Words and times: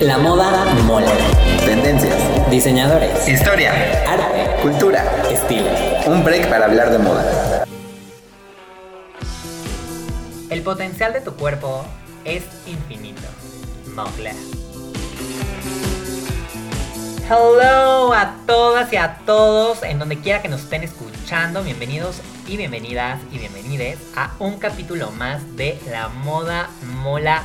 La 0.00 0.18
moda 0.18 0.66
mola. 0.84 1.10
Tendencias. 1.64 2.14
Diseñadores. 2.50 3.26
Historia. 3.26 3.72
Arte. 4.06 4.60
Cultura. 4.60 5.02
Estilo. 5.30 5.70
Un 6.04 6.22
break 6.22 6.50
para 6.50 6.66
hablar 6.66 6.90
de 6.90 6.98
moda. 6.98 7.64
El 10.50 10.60
potencial 10.60 11.14
de 11.14 11.22
tu 11.22 11.34
cuerpo 11.34 11.86
es 12.26 12.44
infinito. 12.66 13.22
Mogla. 13.94 14.32
Hello 17.30 18.12
a 18.12 18.34
todas 18.46 18.92
y 18.92 18.96
a 18.96 19.20
todos 19.24 19.82
en 19.82 19.98
donde 19.98 20.20
quiera 20.20 20.42
que 20.42 20.48
nos 20.48 20.60
estén 20.60 20.82
escuchando. 20.82 21.62
Bienvenidos 21.62 22.20
y 22.46 22.58
bienvenidas 22.58 23.18
y 23.32 23.38
bienvenides 23.38 23.98
a 24.14 24.32
un 24.40 24.58
capítulo 24.58 25.10
más 25.12 25.56
de 25.56 25.80
La 25.90 26.08
Moda 26.08 26.68
Mola 26.82 27.44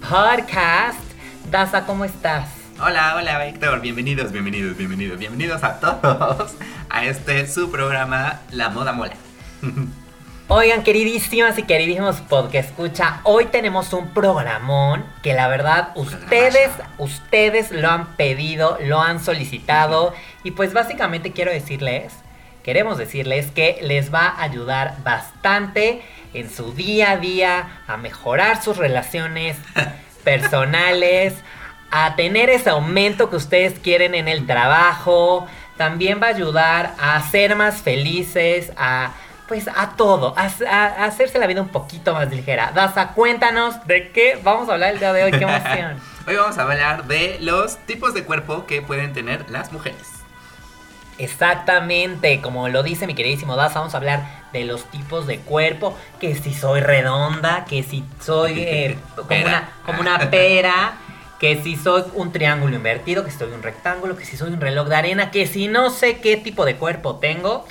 Podcast. 0.00 1.11
Daza, 1.50 1.84
¿cómo 1.86 2.04
estás? 2.04 2.48
Hola, 2.80 3.14
hola 3.16 3.46
Héctor, 3.46 3.80
bienvenidos, 3.80 4.32
bienvenidos, 4.32 4.76
bienvenidos, 4.76 5.18
bienvenidos 5.18 5.62
a 5.62 5.78
todos 5.80 6.54
a 6.88 7.04
este 7.04 7.46
su 7.46 7.70
programa 7.70 8.40
La 8.50 8.70
Moda 8.70 8.92
Mola. 8.92 9.14
Oigan, 10.48 10.82
queridísimas 10.82 11.58
y 11.58 11.62
queridísimos 11.62 12.20
podcast 12.22 12.70
escucha, 12.70 13.20
hoy 13.24 13.46
tenemos 13.46 13.92
un 13.92 14.08
programón 14.08 15.04
que 15.22 15.34
la 15.34 15.48
verdad 15.48 15.92
ustedes, 15.94 16.70
ustedes 16.98 17.70
lo 17.70 17.88
han 17.90 18.16
pedido, 18.16 18.78
lo 18.84 19.00
han 19.00 19.22
solicitado 19.22 20.14
y 20.44 20.52
pues 20.52 20.72
básicamente 20.72 21.32
quiero 21.32 21.52
decirles, 21.52 22.12
queremos 22.62 22.98
decirles 22.98 23.50
que 23.50 23.78
les 23.82 24.12
va 24.12 24.26
a 24.26 24.42
ayudar 24.42 24.96
bastante 25.04 26.02
en 26.34 26.50
su 26.50 26.72
día 26.72 27.12
a 27.12 27.16
día 27.18 27.82
a 27.86 27.96
mejorar 27.96 28.62
sus 28.62 28.76
relaciones 28.76 29.56
personales, 30.24 31.34
a 31.90 32.16
tener 32.16 32.48
ese 32.50 32.70
aumento 32.70 33.28
que 33.28 33.36
ustedes 33.36 33.78
quieren 33.78 34.14
en 34.14 34.28
el 34.28 34.46
trabajo, 34.46 35.46
también 35.76 36.20
va 36.22 36.28
a 36.28 36.30
ayudar 36.30 36.94
a 36.98 37.20
ser 37.30 37.54
más 37.56 37.82
felices, 37.82 38.72
a 38.76 39.12
pues 39.48 39.68
a 39.68 39.96
todo, 39.96 40.34
a, 40.38 40.46
hacerse 41.04 41.38
la 41.38 41.46
vida 41.46 41.60
un 41.60 41.68
poquito 41.68 42.14
más 42.14 42.30
ligera. 42.30 42.72
Daza, 42.74 43.08
cuéntanos 43.08 43.86
de 43.86 44.10
qué 44.10 44.40
vamos 44.42 44.68
a 44.70 44.72
hablar 44.72 44.94
el 44.94 44.98
día 44.98 45.12
de 45.12 45.24
hoy, 45.24 45.30
qué 45.30 45.44
emoción. 45.44 46.00
Hoy 46.26 46.36
vamos 46.36 46.56
a 46.56 46.62
hablar 46.62 47.04
de 47.04 47.36
los 47.40 47.76
tipos 47.84 48.14
de 48.14 48.24
cuerpo 48.24 48.64
que 48.64 48.80
pueden 48.80 49.12
tener 49.12 49.50
las 49.50 49.72
mujeres. 49.72 50.21
Exactamente, 51.18 52.40
como 52.40 52.68
lo 52.68 52.82
dice 52.82 53.06
mi 53.06 53.14
queridísimo 53.14 53.56
Daza, 53.56 53.80
vamos 53.80 53.94
a 53.94 53.98
hablar 53.98 54.42
de 54.52 54.64
los 54.64 54.84
tipos 54.90 55.26
de 55.26 55.38
cuerpo, 55.38 55.96
que 56.20 56.34
si 56.34 56.54
soy 56.54 56.80
redonda, 56.80 57.64
que 57.64 57.82
si 57.82 58.04
soy 58.20 58.54
eh, 58.58 58.98
como, 59.16 59.40
una, 59.40 59.68
como 59.84 60.00
una 60.00 60.30
pera, 60.30 60.94
que 61.38 61.62
si 61.62 61.76
soy 61.76 62.04
un 62.14 62.32
triángulo 62.32 62.76
invertido, 62.76 63.24
que 63.24 63.30
si 63.30 63.38
soy 63.38 63.52
un 63.52 63.62
rectángulo, 63.62 64.16
que 64.16 64.24
si 64.24 64.36
soy 64.36 64.50
un 64.50 64.60
reloj 64.60 64.88
de 64.88 64.96
arena, 64.96 65.30
que 65.30 65.46
si 65.46 65.68
no 65.68 65.90
sé 65.90 66.18
qué 66.20 66.36
tipo 66.36 66.64
de 66.64 66.76
cuerpo 66.76 67.16
tengo. 67.16 67.66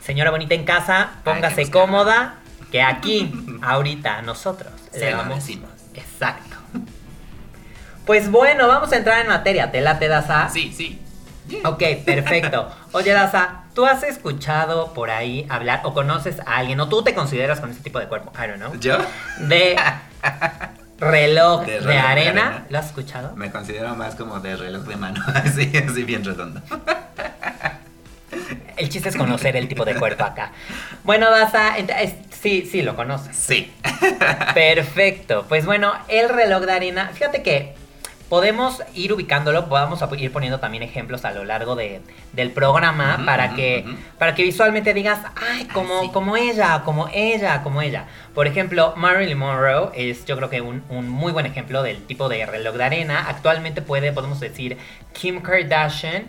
Señora 0.00 0.30
bonita 0.30 0.54
en 0.54 0.64
casa, 0.64 1.12
póngase 1.24 1.70
cómoda, 1.70 2.36
que 2.70 2.82
aquí, 2.82 3.32
ahorita, 3.62 4.22
nosotros 4.22 4.72
Se 4.92 5.00
le 5.00 5.14
vamos. 5.14 5.36
decimos. 5.36 5.70
Exacto. 5.94 6.56
Pues 8.04 8.30
bueno, 8.30 8.68
vamos 8.68 8.92
a 8.92 8.96
entrar 8.96 9.20
en 9.22 9.28
materia. 9.28 9.72
¿Te 9.72 9.80
late, 9.80 10.08
Daza? 10.08 10.50
Sí, 10.50 10.72
sí. 10.76 11.00
Ok, 11.64 11.82
perfecto. 12.04 12.70
Oye, 12.92 13.12
Daza, 13.12 13.64
¿tú 13.74 13.84
has 13.86 14.02
escuchado 14.02 14.92
por 14.94 15.10
ahí 15.10 15.46
hablar 15.50 15.80
o 15.84 15.92
conoces 15.92 16.40
a 16.40 16.56
alguien 16.56 16.80
o 16.80 16.88
tú 16.88 17.02
te 17.04 17.14
consideras 17.14 17.60
con 17.60 17.70
ese 17.70 17.80
tipo 17.80 17.98
de 17.98 18.06
cuerpo? 18.08 18.32
I 18.36 18.46
don't 18.48 18.56
know. 18.56 18.74
¿Yo? 18.80 18.96
De 19.40 19.76
reloj 20.98 21.66
de, 21.66 21.72
De 21.72 21.78
reloj 21.80 21.86
de 21.92 21.98
arena. 21.98 22.46
arena. 22.46 22.66
¿Lo 22.70 22.78
has 22.78 22.86
escuchado? 22.86 23.36
Me 23.36 23.50
considero 23.50 23.94
más 23.94 24.14
como 24.14 24.40
de 24.40 24.56
reloj 24.56 24.84
de 24.84 24.96
mano, 24.96 25.22
así, 25.34 25.70
así 25.76 26.02
bien 26.04 26.24
redondo. 26.24 26.62
El 28.76 28.88
chiste 28.88 29.08
es 29.10 29.16
conocer 29.16 29.54
el 29.56 29.68
tipo 29.68 29.84
de 29.84 29.94
cuerpo 29.94 30.24
acá. 30.24 30.50
Bueno, 31.04 31.30
Daza, 31.30 31.74
sí, 32.30 32.66
sí, 32.70 32.82
lo 32.82 32.96
conoces. 32.96 33.36
Sí. 33.36 33.72
Perfecto. 34.54 35.44
Pues 35.48 35.64
bueno, 35.66 35.92
el 36.08 36.28
reloj 36.28 36.64
de 36.64 36.72
arena, 36.72 37.10
fíjate 37.12 37.42
que 37.42 37.74
podemos 38.34 38.82
ir 38.96 39.12
ubicándolo, 39.12 39.68
podemos 39.68 40.02
a- 40.02 40.08
ir 40.18 40.32
poniendo 40.32 40.58
también 40.58 40.82
ejemplos 40.82 41.24
a 41.24 41.30
lo 41.30 41.44
largo 41.44 41.76
de- 41.76 42.00
del 42.32 42.50
programa 42.50 43.22
para 43.24 43.54
que 43.54 43.84
para 44.18 44.34
que 44.34 44.42
visualmente 44.42 44.92
digas, 44.92 45.20
ay, 45.36 45.66
como, 45.66 46.02
sí. 46.02 46.10
como 46.12 46.36
ella, 46.36 46.82
como 46.84 47.08
ella, 47.14 47.62
como 47.62 47.80
ella. 47.80 48.06
Por 48.34 48.48
ejemplo, 48.48 48.92
Marilyn 48.96 49.38
Monroe 49.38 49.90
es 49.94 50.24
yo 50.24 50.36
creo 50.36 50.50
que 50.50 50.60
un, 50.62 50.82
un 50.88 51.08
muy 51.08 51.30
buen 51.30 51.46
ejemplo 51.46 51.84
del 51.84 52.02
tipo 52.06 52.28
de 52.28 52.44
reloj 52.44 52.74
de 52.74 52.82
arena. 52.82 53.26
Actualmente 53.28 53.82
puede, 53.82 54.10
podemos 54.10 54.40
decir, 54.40 54.78
Kim 55.12 55.40
Kardashian, 55.40 56.24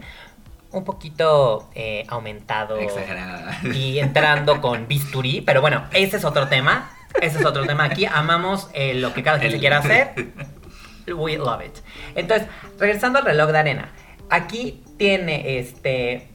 un 0.72 0.84
poquito 0.84 1.70
eh, 1.74 2.06
aumentado 2.08 2.78
Exagerada. 2.78 3.58
y 3.74 3.98
entrando 3.98 4.62
con 4.66 4.88
bisturí. 4.88 5.42
Pero 5.42 5.60
bueno, 5.62 5.86
ese 5.92 6.18
es 6.18 6.24
otro 6.24 6.50
tema. 6.50 6.92
Ese 7.22 7.40
es 7.40 7.46
otro 7.46 7.66
tema. 7.66 7.86
Aquí 7.86 8.06
amamos 8.06 8.70
eh, 8.74 8.94
lo 8.94 9.14
que 9.14 9.24
cada 9.24 9.40
quien 9.40 9.54
se 9.54 9.58
quiera 9.60 9.78
hacer. 9.80 10.14
We 11.08 11.38
love 11.38 11.62
it. 11.64 11.78
Entonces, 12.16 12.48
regresando 12.80 13.20
al 13.20 13.26
reloj 13.26 13.52
de 13.52 13.58
arena. 13.58 13.90
Aquí 14.30 14.84
tiene 14.98 15.60
este 15.60 16.30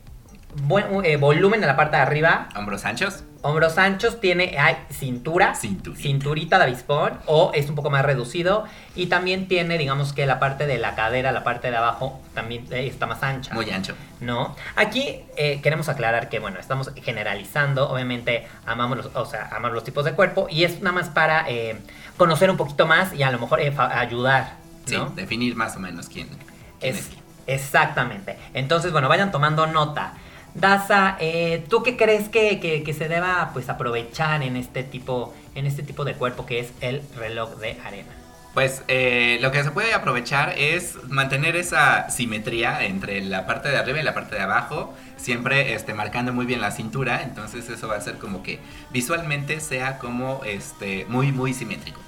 buen 0.63 1.05
eh, 1.05 1.17
volumen 1.17 1.61
en 1.61 1.67
la 1.67 1.77
parte 1.77 1.97
de 1.97 2.03
arriba. 2.03 2.49
Hombros 2.57 2.85
anchos. 2.85 3.25
Hombros 3.43 3.79
anchos, 3.79 4.21
tiene 4.21 4.59
hay 4.59 4.77
cintura, 4.91 5.55
Cinturita. 5.55 6.03
cinturita 6.03 6.59
de 6.59 6.65
avispón 6.65 7.19
o 7.25 7.53
es 7.55 7.71
un 7.71 7.75
poco 7.75 7.89
más 7.89 8.05
reducido 8.05 8.65
y 8.95 9.07
también 9.07 9.49
tiene, 9.49 9.79
digamos 9.79 10.13
que 10.13 10.27
la 10.27 10.39
parte 10.39 10.67
de 10.67 10.77
la 10.77 10.95
cadera, 10.95 11.33
la 11.33 11.43
parte 11.43 11.71
de 11.71 11.77
abajo 11.79 12.21
también 12.35 12.67
eh, 12.71 12.87
está 12.87 13.07
más 13.07 13.23
ancha. 13.23 13.55
Muy 13.55 13.71
ancho. 13.71 13.95
¿no? 14.21 14.55
Aquí 14.77 15.21
eh, 15.37 15.61
queremos 15.63 15.89
aclarar 15.89 16.29
que, 16.29 16.39
bueno, 16.39 16.61
estamos 16.61 16.93
generalizando, 17.03 17.89
obviamente 17.91 18.47
amamos 18.67 18.99
los, 18.99 19.11
o 19.15 19.25
sea, 19.25 19.49
amamos 19.49 19.73
los 19.73 19.85
tipos 19.85 20.05
de 20.05 20.13
cuerpo 20.13 20.47
y 20.51 20.65
es 20.65 20.81
nada 20.81 20.93
más 20.93 21.09
para 21.09 21.49
eh, 21.49 21.77
conocer 22.17 22.51
un 22.51 22.57
poquito 22.57 22.87
más 22.87 23.15
y 23.15 23.23
a 23.23 23.31
lo 23.31 23.39
mejor 23.39 23.61
eh, 23.61 23.75
ayudar, 23.79 24.57
Sí, 24.91 24.97
¿no? 24.97 25.11
definir 25.11 25.57
más 25.57 25.77
o 25.77 25.81
menos 25.81 26.09
quién, 26.09 26.29
quién 26.29 26.95
es, 26.95 26.99
Es- 26.99 27.07
quién. 27.07 27.21
exactamente. 27.47 28.37
Entonces, 28.55 28.93
bueno, 28.93 29.09
vayan 29.09 29.31
tomando 29.33 29.67
nota. 29.67 30.15
Daza, 30.55 31.17
eh, 31.21 31.65
¿tú 31.69 31.83
qué 31.83 31.97
crees 31.97 32.29
que, 32.29 32.59
que- 32.61 32.83
que 32.83 32.93
se 32.95 33.09
deba 33.09 33.51
pues 33.53 33.69
aprovechar 33.69 34.43
en 34.43 34.57
este 34.57 34.83
tipo, 34.83 35.33
en 35.55 35.67
este 35.67 35.83
tipo 35.83 36.05
de 36.05 36.15
cuerpo 36.15 36.45
que 36.47 36.59
es 36.61 36.73
el 36.81 37.03
reloj 37.17 37.57
de 37.59 37.79
arena? 37.85 38.09
Pues 38.53 38.83
eh, 38.89 39.39
lo 39.41 39.53
que 39.53 39.63
se 39.63 39.71
puede 39.71 39.95
aprovechar 39.95 40.55
es 40.59 40.97
mantener 41.09 41.55
esa 41.55 42.11
simetría 42.11 42.85
entre 42.85 43.21
la 43.23 43.47
parte 43.47 43.69
de 43.69 43.77
arriba 43.79 44.01
y 44.01 44.03
la 44.03 44.13
parte 44.13 44.35
de 44.35 44.41
abajo, 44.43 44.93
siempre 45.17 45.73
este, 45.75 45.95
marcando 45.95 46.33
muy 46.33 46.47
bien 46.47 46.61
la 46.61 46.73
cintura, 46.73 47.23
entonces 47.23 47.69
eso 47.71 47.87
va 47.87 47.95
a 47.95 47.99
hacer 47.99 48.17
como 48.19 48.43
que 48.43 48.59
visualmente 48.91 49.61
sea 49.61 49.99
como 49.99 50.43
este, 50.45 51.07
muy, 51.09 51.31
muy 51.31 51.55
simétrico. 51.55 52.01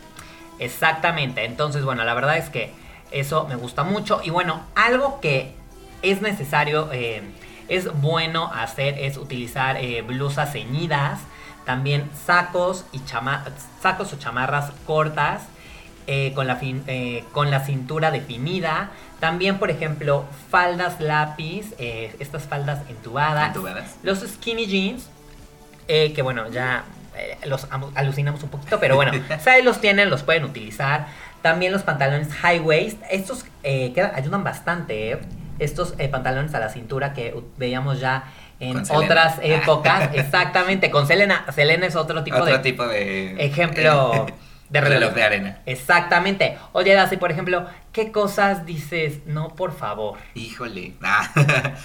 Exactamente, 0.62 1.44
entonces 1.44 1.84
bueno, 1.84 2.04
la 2.04 2.14
verdad 2.14 2.36
es 2.36 2.48
que 2.48 2.70
eso 3.10 3.46
me 3.48 3.56
gusta 3.56 3.82
mucho. 3.82 4.20
Y 4.22 4.30
bueno, 4.30 4.62
algo 4.76 5.20
que 5.20 5.54
es 6.02 6.22
necesario, 6.22 6.88
eh, 6.92 7.22
es 7.68 7.92
bueno 8.00 8.50
hacer 8.54 8.96
es 8.98 9.16
utilizar 9.16 9.76
eh, 9.76 10.02
blusas 10.02 10.52
ceñidas, 10.52 11.20
también 11.64 12.08
sacos 12.26 12.84
y 12.92 13.04
chama 13.04 13.44
sacos 13.80 14.12
o 14.12 14.18
chamarras 14.18 14.72
cortas 14.86 15.42
eh, 16.06 16.32
con, 16.34 16.46
la 16.46 16.60
con 17.32 17.50
la 17.50 17.60
cintura 17.64 18.12
definida, 18.12 18.90
también 19.18 19.58
por 19.58 19.70
ejemplo 19.70 20.24
faldas 20.48 21.00
lápiz, 21.00 21.74
estas 21.78 22.44
faldas 22.44 22.88
entubadas, 22.88 23.48
Entubadas. 23.48 23.96
los 24.04 24.20
skinny 24.20 24.66
jeans, 24.66 25.08
que 25.88 26.22
bueno, 26.22 26.48
ya 26.50 26.84
los 27.44 27.66
amo- 27.70 27.92
alucinamos 27.94 28.42
un 28.42 28.48
poquito, 28.50 28.78
pero 28.80 28.96
bueno, 28.96 29.12
si 29.42 29.50
ahí 29.50 29.62
los 29.62 29.80
tienen, 29.80 30.10
los 30.10 30.22
pueden 30.22 30.44
utilizar. 30.44 31.06
También 31.42 31.72
los 31.72 31.82
pantalones 31.82 32.32
high 32.34 32.60
waist, 32.60 32.98
estos 33.10 33.44
eh, 33.64 33.92
quedan- 33.94 34.12
ayudan 34.14 34.44
bastante, 34.44 35.12
eh. 35.12 35.19
Estos 35.58 35.94
eh, 35.98 36.08
pantalones 36.08 36.54
a 36.54 36.60
la 36.60 36.69
cintura 36.70 37.12
que 37.12 37.34
veíamos 37.56 38.00
ya 38.00 38.25
en 38.58 38.72
Con 38.75 38.87
Selena. 38.87 39.04
otras 39.04 39.38
épocas, 39.42 40.10
exactamente, 40.14 40.90
con 40.90 41.06
Selena. 41.06 41.44
Selena 41.54 41.87
es 41.87 41.94
otro 41.96 42.25
tipo 42.25 42.37
Otro 42.38 42.46
de 42.46 42.58
tipo 42.60 42.87
de 42.87 43.44
ejemplo 43.44 44.26
de 44.72 44.80
reloj. 44.80 44.98
reloj 45.00 45.14
de 45.14 45.22
arena. 45.22 45.58
Exactamente. 45.66 46.58
Oye, 46.72 46.94
Daci, 46.94 47.16
por 47.16 47.30
ejemplo, 47.30 47.66
¿qué 47.92 48.10
cosas 48.10 48.64
dices? 48.66 49.20
No, 49.26 49.54
por 49.54 49.76
favor. 49.76 50.19
Híjole. 50.34 50.94
Ah, 51.02 51.30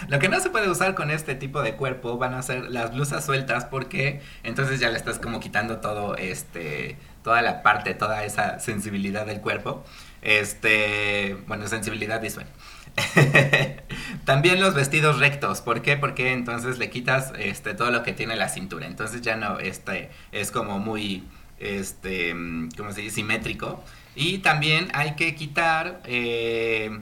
Lo 0.07 0.19
que 0.19 0.29
no 0.29 0.39
se 0.39 0.49
puede 0.49 0.69
usar 0.69 0.95
con 0.95 1.11
este 1.11 1.35
tipo 1.35 1.61
de 1.61 1.73
cuerpo 1.75 2.17
van 2.17 2.33
a 2.33 2.41
ser 2.41 2.69
las 2.69 2.93
blusas 2.93 3.25
sueltas 3.25 3.65
porque 3.65 4.21
entonces 4.43 4.79
ya 4.79 4.89
le 4.89 4.97
estás 4.97 5.19
como 5.19 5.39
quitando 5.39 5.77
todo 5.77 6.15
este 6.15 6.97
toda 7.23 7.41
la 7.41 7.61
parte, 7.61 7.93
toda 7.93 8.23
esa 8.23 8.59
sensibilidad 8.59 9.25
del 9.25 9.41
cuerpo. 9.41 9.83
Este, 10.21 11.37
bueno, 11.47 11.67
sensibilidad 11.67 12.21
visual. 12.21 12.47
También 14.25 14.61
los 14.61 14.73
vestidos 14.73 15.19
rectos, 15.19 15.61
¿por 15.61 15.81
qué? 15.81 15.97
Porque 15.97 16.31
entonces 16.31 16.77
le 16.79 16.89
quitas 16.89 17.33
este 17.37 17.73
todo 17.73 17.91
lo 17.91 18.03
que 18.03 18.13
tiene 18.13 18.35
la 18.35 18.49
cintura. 18.49 18.85
Entonces 18.87 19.21
ya 19.21 19.35
no 19.35 19.59
este 19.59 20.09
es 20.31 20.51
como 20.51 20.79
muy 20.79 21.23
este, 21.59 22.33
¿cómo 22.77 22.91
se 22.91 23.01
dice? 23.01 23.15
simétrico 23.15 23.83
Y 24.15 24.39
también 24.39 24.89
hay 24.93 25.15
que 25.15 25.35
quitar... 25.35 26.01
eh, 26.05 26.99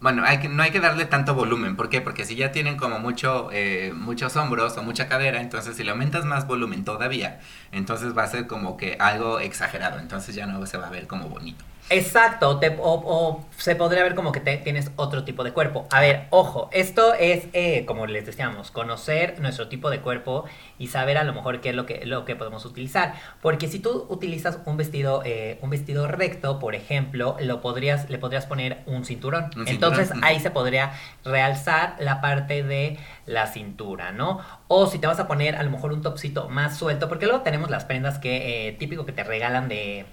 bueno, 0.00 0.22
hay 0.24 0.38
que, 0.38 0.48
no 0.48 0.62
hay 0.62 0.70
que 0.70 0.80
darle 0.80 1.06
tanto 1.06 1.34
volumen. 1.34 1.74
¿Por 1.74 1.88
qué? 1.88 2.00
Porque 2.00 2.24
si 2.24 2.36
ya 2.36 2.52
tienen 2.52 2.76
como 2.76 2.98
mucho, 3.00 3.48
eh, 3.52 3.92
muchos 3.96 4.36
hombros 4.36 4.76
o 4.76 4.82
mucha 4.82 5.08
cadera, 5.08 5.40
entonces 5.40 5.76
si 5.76 5.84
le 5.84 5.90
aumentas 5.90 6.24
más 6.24 6.46
volumen 6.46 6.84
todavía, 6.84 7.40
entonces 7.72 8.16
va 8.16 8.24
a 8.24 8.28
ser 8.28 8.46
como 8.46 8.76
que 8.76 8.96
algo 9.00 9.40
exagerado. 9.40 9.98
Entonces 9.98 10.34
ya 10.34 10.46
no 10.46 10.64
se 10.66 10.78
va 10.78 10.88
a 10.88 10.90
ver 10.90 11.06
como 11.06 11.28
bonito. 11.28 11.64
Exacto, 11.88 12.58
te- 12.58 12.76
o, 12.80 12.94
o 13.04 13.44
se 13.56 13.76
podría 13.76 14.02
ver 14.02 14.16
como 14.16 14.32
que 14.32 14.40
te- 14.40 14.56
tienes 14.56 14.90
otro 14.96 15.22
tipo 15.22 15.44
de 15.44 15.52
cuerpo. 15.52 15.86
A 15.92 16.00
ver, 16.00 16.26
ojo, 16.30 16.68
esto 16.72 17.14
es, 17.14 17.46
eh, 17.52 17.84
como 17.86 18.06
les 18.08 18.26
decíamos, 18.26 18.72
conocer 18.72 19.38
nuestro 19.38 19.68
tipo 19.68 19.88
de 19.88 20.00
cuerpo 20.00 20.46
y 20.78 20.88
saber 20.88 21.16
a 21.16 21.22
lo 21.22 21.32
mejor 21.32 21.60
qué 21.60 21.68
es 21.68 21.76
lo 21.76 21.86
que, 21.86 22.04
lo 22.04 22.24
que 22.24 22.34
podemos 22.34 22.64
utilizar. 22.64 23.14
Porque 23.40 23.68
si 23.68 23.78
tú 23.78 24.04
utilizas 24.08 24.58
un 24.64 24.76
vestido, 24.76 25.22
eh, 25.24 25.58
un 25.62 25.70
vestido 25.70 26.08
recto, 26.08 26.58
por 26.58 26.74
ejemplo, 26.74 27.36
lo 27.38 27.60
podrías, 27.60 28.10
le 28.10 28.18
podrías 28.18 28.46
poner 28.46 28.78
un 28.86 29.04
cinturón. 29.04 29.44
Un 29.56 29.64
cinturón, 29.68 29.68
Entonces 29.68 30.10
ahí 30.22 30.40
se 30.40 30.50
podría 30.50 30.92
realzar 31.24 31.94
la 32.00 32.20
parte 32.20 32.64
de 32.64 32.98
la 33.26 33.46
cintura, 33.46 34.10
¿no? 34.10 34.40
O 34.66 34.88
si 34.88 34.98
te 34.98 35.06
vas 35.06 35.20
a 35.20 35.28
poner 35.28 35.54
a 35.54 35.62
lo 35.62 35.70
mejor 35.70 35.92
un 35.92 36.02
topsito 36.02 36.48
más 36.48 36.76
suelto, 36.76 37.08
porque 37.08 37.26
luego 37.26 37.42
tenemos 37.42 37.70
las 37.70 37.84
prendas 37.84 38.18
que, 38.18 38.68
eh, 38.68 38.72
típico 38.72 39.06
que 39.06 39.12
te 39.12 39.22
regalan 39.22 39.68
de... 39.68 40.06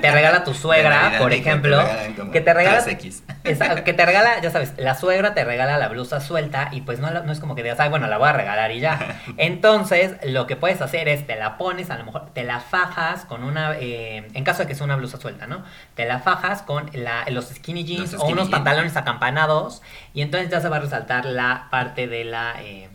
Te 0.00 0.10
regala 0.10 0.42
tu 0.44 0.54
suegra, 0.54 1.12
por 1.18 1.30
te 1.30 1.36
ejemplo, 1.36 1.78
que 2.32 2.40
te 2.40 2.54
regala 2.54 2.84
3X. 2.84 3.22
Esa- 3.44 3.84
que 3.84 3.92
te 3.92 4.06
regala, 4.06 4.40
ya 4.40 4.50
sabes, 4.50 4.72
la 4.78 4.94
suegra 4.94 5.34
te 5.34 5.44
regala 5.44 5.76
la 5.78 5.88
blusa 5.88 6.20
suelta 6.20 6.68
y 6.72 6.80
pues 6.82 6.98
no, 6.98 7.10
la- 7.10 7.20
no 7.20 7.32
es 7.32 7.40
como 7.40 7.54
que 7.54 7.62
digas, 7.62 7.78
ay, 7.80 7.88
bueno, 7.90 8.06
la 8.06 8.18
voy 8.18 8.28
a 8.28 8.32
regalar 8.32 8.70
y 8.72 8.80
ya. 8.80 9.16
Entonces, 9.36 10.16
lo 10.24 10.46
que 10.46 10.56
puedes 10.56 10.80
hacer 10.80 11.08
es, 11.08 11.26
te 11.26 11.36
la 11.36 11.58
pones, 11.58 11.90
a 11.90 11.98
lo 11.98 12.04
mejor 12.04 12.30
te 12.32 12.44
la 12.44 12.60
fajas 12.60 13.24
con 13.24 13.44
una, 13.44 13.76
eh, 13.78 14.28
en 14.34 14.44
caso 14.44 14.62
de 14.62 14.66
que 14.68 14.74
sea 14.74 14.84
una 14.84 14.96
blusa 14.96 15.18
suelta, 15.20 15.46
¿no? 15.46 15.62
Te 15.94 16.04
la 16.06 16.18
fajas 16.20 16.62
con 16.62 16.90
la- 16.94 17.24
los 17.30 17.46
skinny 17.50 17.84
jeans 17.84 18.12
Los 18.12 18.22
o 18.22 18.26
unos 18.26 18.44
jeans. 18.44 18.50
pantalones 18.50 18.96
acampanados 18.96 19.82
y 20.14 20.22
entonces 20.22 20.50
ya 20.50 20.60
se 20.60 20.68
va 20.68 20.76
a 20.76 20.80
resaltar 20.80 21.26
la 21.26 21.66
parte 21.70 22.06
de 22.06 22.24
la, 22.24 22.54
eh, 22.60 22.88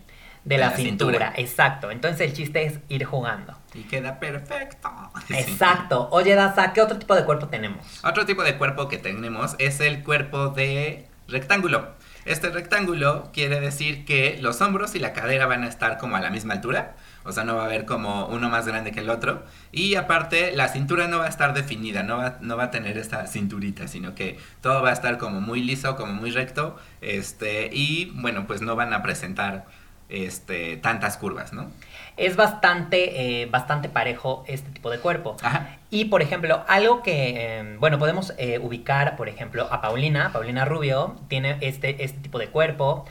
de 0.48 0.54
De 0.54 0.60
la, 0.60 0.70
la 0.70 0.76
cintura. 0.76 1.18
cintura. 1.18 1.32
Exacto. 1.36 1.90
Entonces 1.90 2.20
el 2.22 2.32
chiste 2.32 2.64
es 2.64 2.78
ir 2.88 3.04
jugando. 3.04 3.54
Y 3.74 3.82
queda 3.82 4.18
perfecto. 4.18 4.88
Exacto. 5.28 6.08
Oye, 6.10 6.34
Daza, 6.34 6.72
¿qué 6.72 6.80
otro 6.80 6.98
tipo 6.98 7.14
de 7.14 7.24
cuerpo 7.24 7.48
tenemos? 7.48 7.84
Otro 8.02 8.24
tipo 8.26 8.42
de 8.42 8.56
cuerpo 8.56 8.88
que 8.88 8.98
tenemos 8.98 9.54
es 9.58 9.80
el 9.80 10.02
cuerpo 10.02 10.48
de 10.48 11.06
rectángulo. 11.28 11.96
Este 12.24 12.50
rectángulo 12.50 13.30
quiere 13.32 13.58
decir 13.60 14.04
que 14.04 14.38
los 14.40 14.60
hombros 14.60 14.94
y 14.94 14.98
la 14.98 15.12
cadera 15.14 15.46
van 15.46 15.64
a 15.64 15.68
estar 15.68 15.96
como 15.98 16.16
a 16.16 16.20
la 16.20 16.30
misma 16.30 16.54
altura. 16.54 16.94
O 17.24 17.32
sea, 17.32 17.44
no 17.44 17.56
va 17.56 17.62
a 17.62 17.66
haber 17.66 17.84
como 17.84 18.26
uno 18.26 18.48
más 18.48 18.66
grande 18.66 18.90
que 18.92 19.00
el 19.00 19.08
otro. 19.10 19.44
Y 19.72 19.94
aparte, 19.96 20.52
la 20.52 20.68
cintura 20.68 21.08
no 21.08 21.18
va 21.18 21.26
a 21.26 21.28
estar 21.28 21.52
definida, 21.54 22.02
no 22.02 22.16
va, 22.18 22.36
no 22.40 22.56
va 22.56 22.64
a 22.64 22.70
tener 22.70 22.96
esta 22.98 23.26
cinturita, 23.26 23.86
sino 23.88 24.14
que 24.14 24.38
todo 24.62 24.82
va 24.82 24.90
a 24.90 24.92
estar 24.92 25.18
como 25.18 25.40
muy 25.40 25.62
liso, 25.62 25.96
como 25.96 26.12
muy 26.12 26.30
recto. 26.30 26.78
Este, 27.00 27.70
y 27.72 28.12
bueno, 28.14 28.46
pues 28.46 28.60
no 28.62 28.76
van 28.76 28.92
a 28.94 29.02
presentar 29.02 29.66
este, 30.08 30.76
tantas 30.78 31.16
curvas, 31.16 31.52
¿no? 31.52 31.70
Es 32.16 32.34
bastante, 32.34 33.42
eh, 33.42 33.46
bastante 33.46 33.88
parejo 33.88 34.42
este 34.48 34.70
tipo 34.70 34.90
de 34.90 34.98
cuerpo. 34.98 35.36
Ajá. 35.42 35.76
Y 35.90 36.06
por 36.06 36.20
ejemplo, 36.20 36.64
algo 36.66 37.02
que, 37.02 37.60
eh, 37.60 37.76
bueno, 37.78 37.98
podemos 37.98 38.34
eh, 38.38 38.58
ubicar, 38.58 39.16
por 39.16 39.28
ejemplo, 39.28 39.68
a 39.70 39.80
Paulina, 39.80 40.32
Paulina 40.32 40.64
Rubio, 40.64 41.16
tiene 41.28 41.58
este, 41.60 42.02
este 42.02 42.18
tipo 42.20 42.38
de 42.38 42.48
cuerpo. 42.48 43.04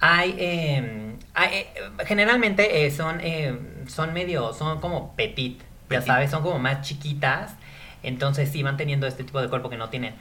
Hay, 0.00 0.36
eh, 0.38 1.16
hay, 1.34 1.50
eh, 1.52 1.66
generalmente 2.06 2.86
eh, 2.86 2.90
son, 2.90 3.20
eh, 3.22 3.58
son 3.88 4.12
medio, 4.12 4.52
son 4.52 4.80
como 4.80 5.14
petit, 5.16 5.58
ya 5.58 5.64
Petit. 5.98 6.06
sabes, 6.06 6.30
son 6.30 6.42
como 6.42 6.58
más 6.60 6.82
chiquitas. 6.82 7.56
Entonces 8.04 8.50
sí 8.52 8.62
van 8.62 8.76
teniendo 8.76 9.06
este 9.06 9.24
tipo 9.24 9.40
de 9.40 9.48
cuerpo 9.48 9.68
que 9.70 9.78
no 9.78 9.88
tienen 9.88 10.14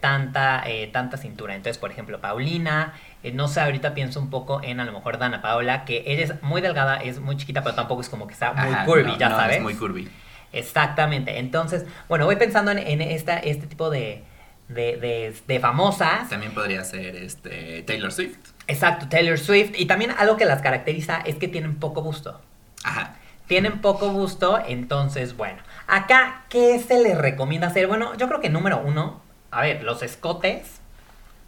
tanta, 0.00 0.62
eh, 0.66 0.88
tanta 0.92 1.16
cintura. 1.16 1.54
Entonces, 1.54 1.78
por 1.78 1.90
ejemplo, 1.90 2.20
Paulina, 2.20 2.94
eh, 3.22 3.32
no 3.32 3.48
sé, 3.48 3.60
ahorita 3.60 3.94
pienso 3.94 4.20
un 4.20 4.30
poco 4.30 4.60
en 4.62 4.80
a 4.80 4.84
lo 4.84 4.92
mejor 4.92 5.18
Dana 5.18 5.42
Paola, 5.42 5.84
que 5.84 6.04
ella 6.06 6.24
es 6.24 6.42
muy 6.42 6.60
delgada, 6.60 6.96
es 6.96 7.20
muy 7.20 7.36
chiquita, 7.36 7.62
pero 7.62 7.74
tampoco 7.74 8.00
es 8.00 8.08
como 8.08 8.26
que 8.26 8.32
está 8.34 8.52
muy 8.52 8.72
Ajá, 8.72 8.84
curvy, 8.84 9.04
no, 9.04 9.18
ya 9.18 9.28
no, 9.28 9.36
sabes. 9.36 9.56
Es 9.56 9.62
muy 9.62 9.74
curvy. 9.74 10.08
Exactamente. 10.52 11.38
Entonces, 11.38 11.84
bueno, 12.08 12.24
voy 12.26 12.36
pensando 12.36 12.70
en, 12.72 12.78
en 12.78 13.00
esta, 13.00 13.38
este 13.38 13.66
tipo 13.66 13.90
de, 13.90 14.24
de, 14.68 14.96
de- 14.96 15.34
de 15.46 15.60
famosas. 15.60 16.28
También 16.28 16.52
podría 16.52 16.84
ser 16.84 17.16
este 17.16 17.82
Taylor 17.82 18.12
Swift. 18.12 18.36
Exacto, 18.66 19.08
Taylor 19.08 19.38
Swift. 19.38 19.72
Y 19.78 19.86
también 19.86 20.12
algo 20.16 20.36
que 20.36 20.44
las 20.44 20.62
caracteriza 20.62 21.18
es 21.24 21.36
que 21.36 21.48
tienen 21.48 21.76
poco 21.76 22.02
busto. 22.02 22.40
Ajá. 22.84 23.16
Tienen 23.46 23.80
poco 23.80 24.10
busto, 24.10 24.60
entonces, 24.66 25.36
bueno. 25.36 25.60
Acá, 25.88 26.44
¿qué 26.48 26.78
se 26.78 27.02
les 27.02 27.18
recomienda 27.18 27.66
hacer? 27.66 27.88
Bueno, 27.88 28.14
yo 28.16 28.28
creo 28.28 28.40
que 28.40 28.48
número 28.48 28.80
uno, 28.84 29.20
a 29.50 29.60
ver, 29.62 29.82
los 29.82 30.02
escotes. 30.02 30.80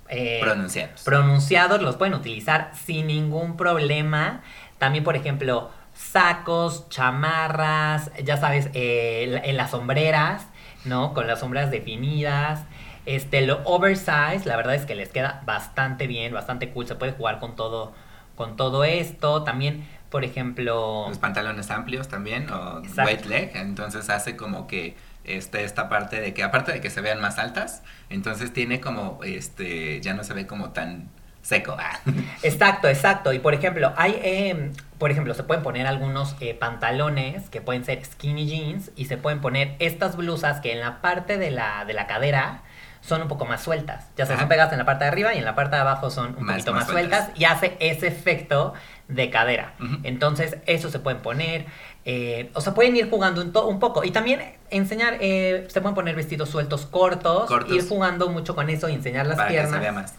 eh, 0.08 0.40
Pronunciados. 0.42 1.02
pronunciados 1.04 1.80
los 1.82 1.96
pueden 1.96 2.14
utilizar 2.14 2.72
sin 2.84 3.06
ningún 3.06 3.56
problema. 3.56 4.42
También, 4.78 5.04
por 5.04 5.16
ejemplo, 5.16 5.70
sacos, 5.94 6.88
chamarras, 6.90 8.10
ya 8.22 8.36
sabes, 8.36 8.68
eh, 8.74 9.40
en 9.44 9.56
las 9.56 9.70
sombreras, 9.70 10.46
¿no? 10.84 11.14
Con 11.14 11.26
las 11.26 11.40
sombras 11.40 11.70
definidas. 11.70 12.64
Este, 13.06 13.40
lo 13.46 13.60
oversize, 13.64 14.42
la 14.44 14.56
verdad 14.56 14.74
es 14.74 14.84
que 14.86 14.94
les 14.94 15.08
queda 15.08 15.42
bastante 15.46 16.06
bien, 16.06 16.32
bastante 16.34 16.70
cool. 16.70 16.86
Se 16.86 16.94
puede 16.94 17.12
jugar 17.12 17.38
con 17.38 17.56
todo, 17.56 17.92
con 18.36 18.56
todo 18.56 18.84
esto. 18.84 19.44
También, 19.44 19.88
por 20.10 20.24
ejemplo. 20.24 21.06
Los 21.08 21.18
pantalones 21.18 21.70
amplios 21.70 22.08
también, 22.08 22.50
o 22.50 22.80
Exacto. 22.80 23.10
wide 23.10 23.24
leg, 23.26 23.52
entonces 23.54 24.10
hace 24.10 24.36
como 24.36 24.66
que 24.66 24.94
este, 25.24 25.64
esta 25.64 25.88
parte 25.88 26.20
de 26.20 26.34
que, 26.34 26.42
aparte 26.42 26.72
de 26.72 26.80
que 26.80 26.90
se 26.90 27.00
vean 27.00 27.20
más 27.20 27.38
altas, 27.38 27.82
entonces 28.10 28.52
tiene 28.52 28.80
como, 28.80 29.20
este, 29.24 30.00
ya 30.00 30.14
no 30.14 30.24
se 30.24 30.34
ve 30.34 30.46
como 30.46 30.70
tan 30.70 31.08
seco. 31.42 31.76
Ah. 31.78 31.98
Exacto, 32.42 32.88
exacto. 32.88 33.32
Y 33.32 33.38
por 33.40 33.52
ejemplo, 33.54 33.92
hay, 33.96 34.12
eh, 34.22 34.70
por 34.98 35.10
ejemplo, 35.10 35.34
se 35.34 35.42
pueden 35.42 35.62
poner 35.64 35.86
algunos 35.88 36.36
eh, 36.40 36.54
pantalones 36.54 37.48
que 37.50 37.60
pueden 37.60 37.84
ser 37.84 38.04
skinny 38.04 38.46
jeans 38.46 38.90
y 38.96 39.06
se 39.06 39.16
pueden 39.16 39.40
poner 39.40 39.74
estas 39.80 40.16
blusas 40.16 40.60
que 40.60 40.72
en 40.72 40.80
la 40.80 41.00
parte 41.00 41.38
de 41.38 41.50
la, 41.50 41.84
de 41.84 41.94
la 41.94 42.06
cadera 42.06 42.62
son 43.00 43.22
un 43.22 43.26
poco 43.26 43.44
más 43.44 43.60
sueltas. 43.60 44.06
Ya 44.16 44.26
se 44.26 44.36
son 44.36 44.46
pegadas 44.46 44.72
en 44.72 44.78
la 44.78 44.84
parte 44.84 45.02
de 45.04 45.10
arriba 45.10 45.34
y 45.34 45.38
en 45.38 45.44
la 45.44 45.56
parte 45.56 45.74
de 45.74 45.82
abajo 45.82 46.08
son 46.10 46.36
un 46.36 46.44
Más- 46.44 46.54
poquito 46.58 46.72
más 46.72 46.82
más, 46.84 46.90
sueltas. 46.92 47.18
sueltas. 47.24 47.40
y 47.40 47.44
hace 47.46 47.76
ese 47.80 48.06
efecto 48.06 48.74
de 49.14 49.30
cadera. 49.30 49.74
Entonces, 50.02 50.56
eso 50.66 50.90
se 50.90 50.98
pueden 50.98 51.20
poner. 51.22 51.66
eh, 52.04 52.50
o 52.54 52.60
sea, 52.60 52.74
pueden 52.74 52.96
ir 52.96 53.08
jugando 53.08 53.40
un, 53.42 53.56
un 53.72 53.78
poco. 53.78 54.02
Y 54.04 54.10
también 54.10 54.40
enseñar, 54.70 55.18
eh, 55.20 55.66
se 55.68 55.80
pueden 55.80 55.94
poner 55.94 56.16
vestidos 56.16 56.48
sueltos 56.48 56.86
cortos, 56.86 57.46
Cortos. 57.46 57.76
ir 57.76 57.88
jugando 57.88 58.28
mucho 58.28 58.54
con 58.54 58.68
eso 58.70 58.88
y 58.88 58.94
enseñar 58.94 59.26
las 59.26 59.36
para 59.36 59.48
que 59.48 59.54
piernas. 59.54 59.72
se 59.74 59.78
vea 59.80 59.92
más. 59.92 60.14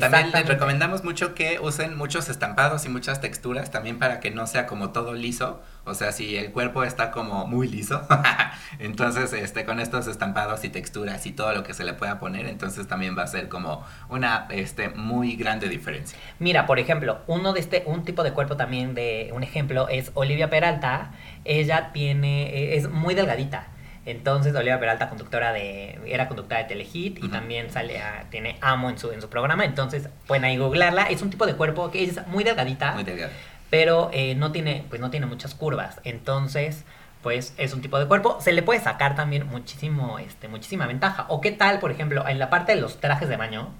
También 0.00 0.30
les 0.32 0.46
recomendamos 0.46 1.04
mucho 1.04 1.34
que 1.34 1.58
usen 1.60 1.96
muchos 1.96 2.28
estampados 2.28 2.84
y 2.84 2.88
muchas 2.88 3.20
texturas 3.20 3.70
también 3.70 3.98
para 3.98 4.20
que 4.20 4.30
no 4.30 4.46
sea 4.46 4.66
como 4.66 4.90
todo 4.90 5.14
liso. 5.14 5.62
O 5.84 5.94
sea, 5.94 6.12
si 6.12 6.36
el 6.36 6.50
cuerpo 6.50 6.82
está 6.82 7.10
como 7.10 7.46
muy 7.46 7.68
liso, 7.68 8.06
entonces 8.78 9.32
este, 9.32 9.64
con 9.64 9.80
estos 9.80 10.06
estampados 10.06 10.64
y 10.64 10.70
texturas 10.70 11.26
y 11.26 11.32
todo 11.32 11.52
lo 11.52 11.62
que 11.62 11.74
se 11.74 11.84
le 11.84 11.92
pueda 11.92 12.18
poner, 12.18 12.46
entonces 12.46 12.88
también 12.88 13.16
va 13.16 13.22
a 13.22 13.26
ser 13.26 13.48
como 13.48 13.84
una 14.08 14.46
este, 14.50 14.88
muy 14.88 15.36
grande 15.36 15.68
diferencia. 15.68 16.18
Mira, 16.38 16.66
por 16.66 16.78
ejemplo, 16.78 17.18
uno 17.26 17.52
de 17.52 17.60
este, 17.60 17.82
un 17.86 18.04
tipo 18.04 18.22
de 18.22 18.32
cuerpo 18.32 18.56
también 18.56 18.94
de 18.94 19.30
un 19.34 19.42
ejemplo 19.42 19.88
es 19.88 20.10
Olivia 20.14 20.50
Peralta. 20.50 21.12
Ella 21.44 21.90
tiene, 21.92 22.46
eh, 22.46 22.76
es 22.76 22.88
muy 22.88 23.14
delgadita. 23.14 23.68
Entonces 24.06 24.54
Olivia 24.54 24.78
Peralta, 24.78 25.08
conductora 25.08 25.52
de, 25.52 25.98
era 26.06 26.28
conductora 26.28 26.58
de 26.62 26.68
Telehit 26.68 27.22
y 27.24 27.28
también 27.28 27.70
sale 27.70 28.00
a- 28.00 28.24
tiene 28.30 28.58
Amo 28.60 28.90
en 28.90 28.98
su, 28.98 29.10
en 29.12 29.20
su 29.22 29.28
programa. 29.28 29.64
Entonces 29.64 30.08
pueden 30.26 30.44
ahí 30.44 30.56
googlearla. 30.56 31.04
Es 31.04 31.22
un 31.22 31.30
tipo 31.30 31.46
de 31.46 31.54
cuerpo 31.54 31.90
que 31.90 32.04
es 32.04 32.26
muy 32.26 32.44
delgadita, 32.44 32.92
Muy 32.92 33.04
delgado. 33.04 33.32
pero 33.70 34.10
eh, 34.12 34.34
no 34.34 34.52
tiene, 34.52 34.84
pues 34.88 35.00
no 35.00 35.10
tiene 35.10 35.26
muchas 35.26 35.54
curvas. 35.54 36.00
Entonces, 36.04 36.84
pues 37.22 37.54
es 37.56 37.72
un 37.72 37.80
tipo 37.80 37.98
de 37.98 38.06
cuerpo. 38.06 38.36
Se 38.40 38.52
le 38.52 38.62
puede 38.62 38.80
sacar 38.80 39.16
también 39.16 39.46
muchísimo, 39.46 40.18
este, 40.18 40.48
muchísima 40.48 40.86
ventaja. 40.86 41.24
O 41.28 41.40
qué 41.40 41.50
tal, 41.52 41.78
por 41.78 41.90
ejemplo, 41.90 42.28
en 42.28 42.38
la 42.38 42.50
parte 42.50 42.74
de 42.74 42.80
los 42.82 43.00
trajes 43.00 43.28
de 43.30 43.36
baño. 43.38 43.70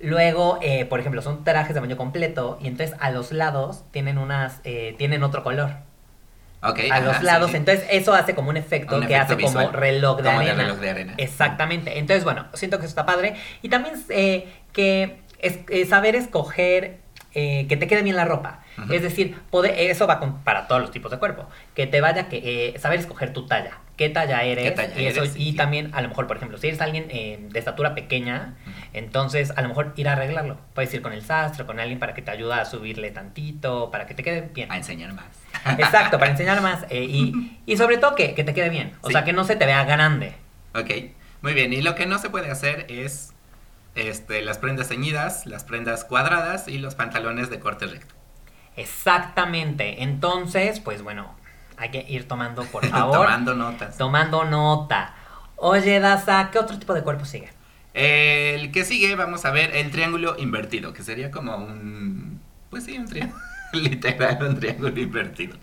Luego, 0.00 0.58
eh, 0.60 0.84
por 0.84 1.00
ejemplo, 1.00 1.22
son 1.22 1.44
trajes 1.44 1.74
de 1.74 1.80
baño 1.80 1.96
completo 1.96 2.58
y 2.60 2.66
entonces 2.66 2.96
a 3.00 3.10
los 3.10 3.32
lados 3.32 3.84
tienen 3.90 4.18
unas, 4.18 4.60
eh, 4.64 4.94
tienen 4.98 5.22
otro 5.22 5.42
color. 5.42 5.70
A 6.64 6.96
ajá, 6.96 7.00
los 7.00 7.22
lados, 7.22 7.50
sí. 7.50 7.56
entonces 7.56 7.84
eso 7.90 8.14
hace 8.14 8.34
como 8.34 8.50
un 8.50 8.56
efecto 8.56 8.96
Un 8.96 9.06
que 9.06 9.14
efecto 9.14 9.34
hace 9.34 9.42
como 9.42 9.70
reloj 9.70 10.16
de 10.18 10.22
como 10.24 10.40
arena. 10.40 10.54
reloj 10.54 10.78
de 10.78 10.90
arena. 10.90 11.14
Exactamente. 11.18 11.98
Entonces, 11.98 12.24
bueno, 12.24 12.46
siento 12.54 12.78
que 12.78 12.84
eso 12.86 12.90
está 12.92 13.06
padre. 13.06 13.34
Y 13.62 13.68
también 13.68 13.94
eh, 14.08 14.48
que 14.72 15.18
es, 15.38 15.58
eh, 15.68 15.84
saber 15.86 16.16
escoger 16.16 17.03
eh, 17.34 17.66
que 17.68 17.76
te 17.76 17.86
quede 17.86 18.02
bien 18.02 18.16
la 18.16 18.24
ropa. 18.24 18.60
Es 18.90 19.02
decir, 19.02 19.36
eso 19.76 20.06
va 20.06 20.18
con- 20.20 20.38
para 20.42 20.66
todos 20.66 20.80
los 20.80 20.90
tipos 20.90 21.10
de 21.10 21.18
cuerpo. 21.18 21.48
Que 21.74 21.86
te 21.86 22.00
vaya, 22.00 22.28
que 22.28 22.72
eh, 22.74 22.78
saber 22.78 22.98
escoger 23.00 23.32
tu 23.32 23.46
talla. 23.46 23.78
¿Qué 23.96 24.08
talla 24.08 24.42
eres? 24.42 24.64
¿Qué 24.64 24.70
talla 24.72 25.00
y 25.00 25.06
eso, 25.06 25.22
eres? 25.22 25.36
y 25.36 25.50
Sí. 25.50 25.56
también, 25.56 25.90
a 25.94 26.02
lo 26.02 26.08
mejor, 26.08 26.26
por 26.26 26.36
ejemplo, 26.36 26.58
si 26.58 26.66
eres 26.66 26.80
alguien 26.80 27.06
eh, 27.10 27.38
de 27.50 27.58
estatura 27.58 27.94
pequeña, 27.94 28.54
entonces 28.92 29.52
a 29.56 29.62
lo 29.62 29.68
mejor 29.68 29.92
ir 29.96 30.08
a 30.08 30.12
arreglarlo. 30.12 30.58
Puedes 30.74 30.92
ir 30.94 31.02
con 31.02 31.12
el 31.12 31.22
sastre, 31.24 31.64
con 31.64 31.78
alguien 31.78 31.98
para 31.98 32.14
que 32.14 32.22
te 32.22 32.30
ayude 32.30 32.54
a 32.54 32.64
subirle 32.64 33.10
tantito, 33.10 33.90
para 33.90 34.06
que 34.06 34.14
te 34.14 34.22
quede 34.22 34.50
bien. 34.52 34.70
A 34.72 34.76
enseñar 34.76 35.12
más. 35.12 35.26
Exacto, 35.78 36.18
para 36.18 36.30
enseñar 36.32 36.60
más. 36.60 36.84
eh, 36.90 37.04
y, 37.04 37.58
y 37.66 37.76
sobre 37.76 37.98
todo 37.98 38.14
que, 38.14 38.34
que 38.34 38.42
te 38.44 38.54
quede 38.54 38.68
bien. 38.68 38.92
O 39.02 39.08
Sí. 39.08 39.12
sea, 39.12 39.24
que 39.24 39.32
no 39.32 39.44
se 39.44 39.56
te 39.56 39.66
vea 39.66 39.84
grande. 39.84 40.34
Ok, 40.74 40.90
muy 41.42 41.52
bien. 41.54 41.72
Y 41.72 41.82
lo 41.82 41.94
que 41.94 42.06
no 42.06 42.18
se 42.18 42.30
puede 42.30 42.50
hacer 42.50 42.86
es 42.88 43.33
este, 43.94 44.42
las 44.42 44.58
prendas 44.58 44.88
ceñidas, 44.88 45.46
las 45.46 45.64
prendas 45.64 46.04
cuadradas 46.04 46.68
y 46.68 46.78
los 46.78 46.94
pantalones 46.94 47.50
de 47.50 47.60
corte 47.60 47.86
recto. 47.86 48.14
Exactamente. 48.76 50.02
Entonces, 50.02 50.80
pues 50.80 51.02
bueno, 51.02 51.34
hay 51.76 51.90
que 51.90 52.04
ir 52.08 52.26
tomando, 52.28 52.64
por 52.64 52.86
favor. 52.88 53.16
Tomando 53.16 53.54
notas. 53.54 53.96
tomando 53.96 54.44
nota. 54.44 55.14
Oye, 55.56 56.00
Daza, 56.00 56.50
¿qué 56.50 56.58
otro 56.58 56.78
tipo 56.78 56.94
de 56.94 57.02
cuerpo 57.02 57.24
sigue? 57.24 57.50
El 57.94 58.72
que 58.72 58.84
sigue, 58.84 59.14
vamos 59.14 59.44
a 59.44 59.52
ver 59.52 59.74
el 59.76 59.90
triángulo 59.92 60.36
invertido, 60.38 60.92
que 60.92 61.02
sería 61.04 61.30
como 61.30 61.56
un. 61.56 62.40
Pues 62.70 62.84
sí, 62.84 62.98
un 62.98 63.06
triángulo. 63.06 63.40
Literal, 63.72 64.38
un 64.42 64.58
triángulo 64.58 65.00
invertido. 65.00 65.56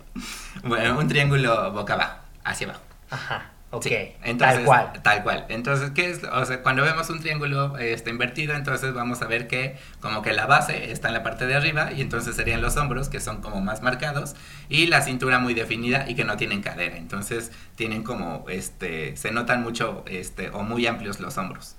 Bueno, 0.64 0.98
un 0.98 1.08
triángulo 1.08 1.72
boca 1.72 1.94
abajo, 1.94 2.18
hacia 2.44 2.68
abajo. 2.68 2.82
Ajá, 3.10 3.50
ok. 3.72 3.82
Sí, 3.82 3.96
entonces, 4.22 4.58
Tal 4.58 4.64
cual. 4.64 4.92
Tal 5.02 5.22
cual. 5.24 5.46
Entonces, 5.48 5.90
¿qué 5.90 6.10
es? 6.10 6.22
O 6.22 6.44
sea, 6.44 6.62
cuando 6.62 6.84
vemos 6.84 7.10
un 7.10 7.20
triángulo 7.20 7.76
este, 7.78 8.10
invertido, 8.10 8.54
entonces 8.54 8.94
vamos 8.94 9.20
a 9.22 9.26
ver 9.26 9.48
que 9.48 9.76
como 10.00 10.22
que 10.22 10.32
la 10.32 10.46
base 10.46 10.92
está 10.92 11.08
en 11.08 11.14
la 11.14 11.24
parte 11.24 11.46
de 11.46 11.56
arriba 11.56 11.92
y 11.92 12.00
entonces 12.00 12.36
serían 12.36 12.62
los 12.62 12.76
hombros 12.76 13.08
que 13.08 13.18
son 13.18 13.40
como 13.40 13.60
más 13.60 13.82
marcados 13.82 14.36
y 14.68 14.86
la 14.86 15.00
cintura 15.02 15.40
muy 15.40 15.54
definida 15.54 16.08
y 16.08 16.14
que 16.14 16.24
no 16.24 16.36
tienen 16.36 16.62
cadera. 16.62 16.96
Entonces, 16.96 17.50
tienen 17.74 18.04
como, 18.04 18.44
este, 18.48 19.16
se 19.16 19.32
notan 19.32 19.62
mucho, 19.62 20.04
este, 20.06 20.50
o 20.50 20.62
muy 20.62 20.86
amplios 20.86 21.18
los 21.18 21.36
hombros. 21.36 21.76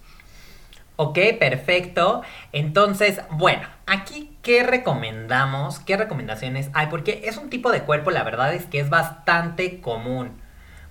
Ok, 0.96 1.18
perfecto. 1.40 2.22
Entonces, 2.52 3.22
bueno, 3.32 3.68
aquí, 3.88 4.38
¿qué 4.44 4.64
recomendamos? 4.64 5.80
¿Qué 5.80 5.98
recomendaciones 5.98 6.70
hay? 6.74 6.88
Porque 6.88 7.22
es 7.26 7.38
un 7.38 7.50
tipo 7.50 7.72
de 7.72 7.82
cuerpo, 7.82 8.12
la 8.12 8.24
verdad 8.24 8.54
es 8.54 8.66
que 8.68 8.80
es 8.80 8.90
bastante 8.90 9.82
común. 9.82 10.43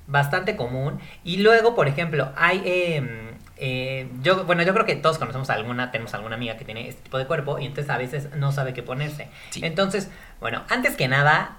Bastante 0.06 0.56
común. 0.56 1.00
Y 1.24 1.38
luego, 1.38 1.74
por 1.74 1.88
ejemplo, 1.88 2.32
hay... 2.36 2.62
eh, 2.64 3.28
eh, 3.64 4.10
yo, 4.22 4.44
bueno, 4.44 4.64
yo 4.64 4.72
creo 4.74 4.84
que 4.84 4.96
todos 4.96 5.18
conocemos 5.18 5.48
a 5.48 5.54
alguna, 5.54 5.92
tenemos 5.92 6.12
alguna 6.14 6.34
amiga 6.34 6.56
que 6.56 6.64
tiene 6.64 6.88
este 6.88 7.02
tipo 7.02 7.16
de 7.18 7.26
cuerpo 7.26 7.60
y 7.60 7.66
entonces 7.66 7.90
a 7.90 7.96
veces 7.96 8.34
no 8.34 8.50
sabe 8.50 8.74
qué 8.74 8.82
ponerse. 8.82 9.28
Sí. 9.50 9.60
Entonces, 9.64 10.10
bueno, 10.40 10.64
antes 10.68 10.96
que 10.96 11.06
nada, 11.06 11.58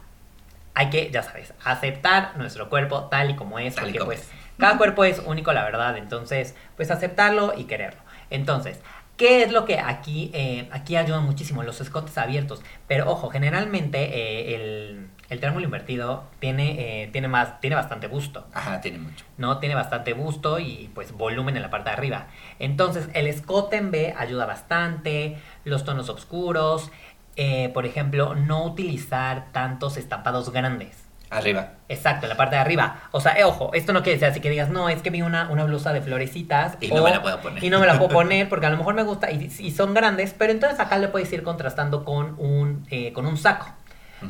hay 0.73 0.89
que, 0.89 1.11
ya 1.11 1.23
sabes, 1.23 1.53
aceptar 1.63 2.35
nuestro 2.37 2.67
cuerpo 2.69 3.05
tal 3.05 3.29
y 3.29 3.35
como 3.37 3.57
es, 3.57 3.75
Tal 3.75 3.85
porque 3.85 3.99
como 3.99 4.09
pues 4.09 4.19
es. 4.21 4.29
cada 4.57 4.77
cuerpo 4.77 5.05
es 5.05 5.19
único, 5.25 5.53
la 5.53 5.63
verdad. 5.63 5.95
Entonces, 5.97 6.55
pues 6.75 6.91
aceptarlo 6.91 7.53
y 7.55 7.65
quererlo. 7.65 8.01
Entonces, 8.29 8.81
¿qué 9.15 9.43
es 9.43 9.53
lo 9.53 9.63
que 9.63 9.79
aquí, 9.79 10.29
eh, 10.33 10.67
aquí 10.71 10.97
ayuda 10.97 11.21
muchísimo? 11.21 11.63
Los 11.63 11.79
escotes 11.79 12.17
abiertos. 12.17 12.61
Pero 12.87 13.09
ojo, 13.09 13.29
generalmente 13.29 13.99
eh, 14.03 14.55
el, 14.55 15.07
el 15.33 15.39
triángulo 15.39 15.65
invertido 15.65 16.23
tiene, 16.39 17.03
eh, 17.03 17.09
tiene, 17.11 17.27
más, 17.27 17.59
tiene 17.59 17.75
bastante 17.75 18.07
busto. 18.07 18.47
Ajá, 18.53 18.79
tiene 18.81 18.99
mucho. 18.99 19.25
¿no? 19.37 19.57
Tiene 19.59 19.75
bastante 19.75 20.13
busto 20.13 20.59
y 20.59 20.89
pues 20.93 21.11
volumen 21.11 21.55
en 21.55 21.61
la 21.61 21.69
parte 21.69 21.89
de 21.89 21.95
arriba. 21.95 22.27
Entonces 22.59 23.09
el 23.13 23.27
escote 23.27 23.77
en 23.77 23.91
B 23.91 24.13
ayuda 24.17 24.45
bastante, 24.45 25.37
los 25.65 25.83
tonos 25.83 26.09
oscuros, 26.09 26.91
eh, 27.35 27.69
por 27.73 27.85
ejemplo, 27.85 28.35
no 28.35 28.63
utilizar 28.63 29.51
tantos 29.51 29.97
estampados 29.97 30.51
grandes. 30.51 31.03
Arriba. 31.31 31.71
Exacto, 31.89 32.27
en 32.27 32.29
la 32.29 32.37
parte 32.37 32.55
de 32.55 32.61
arriba. 32.61 33.09
O 33.11 33.19
sea, 33.19 33.33
eh, 33.39 33.43
ojo, 33.43 33.71
esto 33.73 33.91
no 33.91 34.03
quiere 34.03 34.19
decir 34.19 34.27
así 34.27 34.39
que 34.39 34.51
digas, 34.51 34.69
no, 34.69 34.87
es 34.87 35.01
que 35.01 35.09
vi 35.09 35.23
una, 35.23 35.49
una 35.49 35.63
blusa 35.63 35.91
de 35.91 36.01
florecitas. 36.01 36.77
Y 36.79 36.89
no 36.89 37.03
me 37.03 37.09
la 37.09 37.23
puedo 37.23 37.41
poner. 37.41 37.63
Y 37.63 37.71
no 37.71 37.79
me 37.79 37.87
la 37.87 37.97
puedo 37.97 38.09
poner 38.13 38.47
porque 38.49 38.67
a 38.67 38.69
lo 38.69 38.77
mejor 38.77 38.93
me 38.93 39.01
gusta 39.01 39.31
y, 39.31 39.51
y 39.59 39.71
son 39.71 39.95
grandes, 39.95 40.35
pero 40.37 40.51
entonces 40.51 40.79
acá 40.79 40.99
le 40.99 41.07
puedes 41.07 41.33
ir 41.33 41.41
contrastando 41.41 42.05
con 42.05 42.35
un, 42.37 42.85
eh, 42.91 43.13
con 43.13 43.25
un 43.25 43.37
saco. 43.37 43.65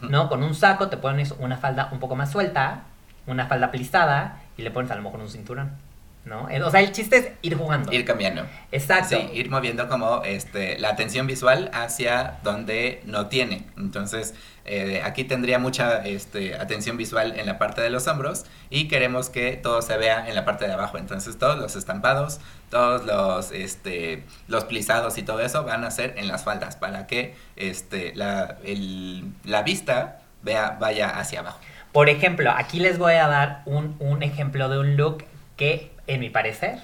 ¿No? 0.02 0.30
Con 0.30 0.44
un 0.44 0.56
saco 0.56 0.90
te 0.90 0.98
pones 0.98 1.34
una 1.40 1.58
falda 1.58 1.90
un 1.92 2.00
poco 2.00 2.16
más 2.16 2.32
suelta, 2.32 2.84
una 3.28 3.46
falda 3.46 3.72
plisada 3.72 4.42
y 4.58 4.62
le 4.62 4.72
pones 4.72 4.92
a 4.92 4.96
lo 4.96 5.02
mejor 5.02 5.20
un 5.20 5.30
cinturón, 5.30 5.72
¿no? 6.26 6.50
Eh, 6.50 6.62
O 6.64 6.72
sea, 6.72 6.80
el 6.82 6.92
chiste 6.92 7.18
es 7.18 7.28
ir 7.42 7.56
jugando. 7.58 7.92
Ir 7.92 8.06
cambiando. 8.06 8.46
Exacto. 8.72 9.18
Sí, 9.18 9.30
ir 9.34 9.50
moviendo 9.50 9.88
como 9.90 10.24
este, 10.24 10.78
la 10.80 10.90
atención 10.90 11.28
visual 11.28 11.70
hacia 11.74 12.40
donde 12.44 13.02
no 13.06 13.28
tiene. 13.28 13.66
Entonces, 13.78 14.34
eh, 14.66 15.02
aquí 15.04 15.26
tendría 15.26 15.60
mucha 15.60 16.06
este, 16.06 16.56
atención 16.56 16.96
visual 16.96 17.38
en 17.38 17.46
la 17.46 17.58
parte 17.60 17.82
de 17.82 17.90
los 17.90 18.08
hombros 18.08 18.46
y 18.70 18.88
queremos 18.88 19.30
que 19.30 19.58
todo 19.58 19.82
se 19.82 19.98
vea 19.98 20.28
en 20.30 20.36
la 20.36 20.46
parte 20.46 20.66
de 20.66 20.72
abajo. 20.74 20.98
Entonces, 20.98 21.38
todos 21.38 21.60
los 21.60 21.76
estampados, 21.76 22.40
todos 22.70 23.06
los, 23.06 23.52
este, 23.52 24.24
los 24.48 24.64
plisados 24.64 25.18
y 25.18 25.24
todo 25.24 25.42
eso 25.42 25.66
van 25.66 25.84
a 25.84 25.92
ser 25.92 26.14
en 26.18 26.30
las 26.30 26.46
faldas 26.46 26.78
para 26.78 27.06
que 27.08 27.36
este, 27.58 28.16
la, 28.16 28.58
el- 28.64 29.26
la 29.44 29.64
vista 29.64 30.22
vea, 30.42 30.78
vaya 30.80 31.10
hacia 31.10 31.42
abajo. 31.42 31.60
Por 31.92 32.08
ejemplo, 32.10 32.50
aquí 32.56 32.80
les 32.80 32.98
voy 32.98 33.14
a 33.14 33.28
dar 33.28 33.62
un, 33.66 33.96
un 34.00 34.24
ejemplo 34.24 34.70
de 34.70 34.80
un 34.80 34.96
look 34.98 35.26
que, 35.56 35.92
en 36.08 36.20
mi 36.20 36.30
parecer, 36.30 36.80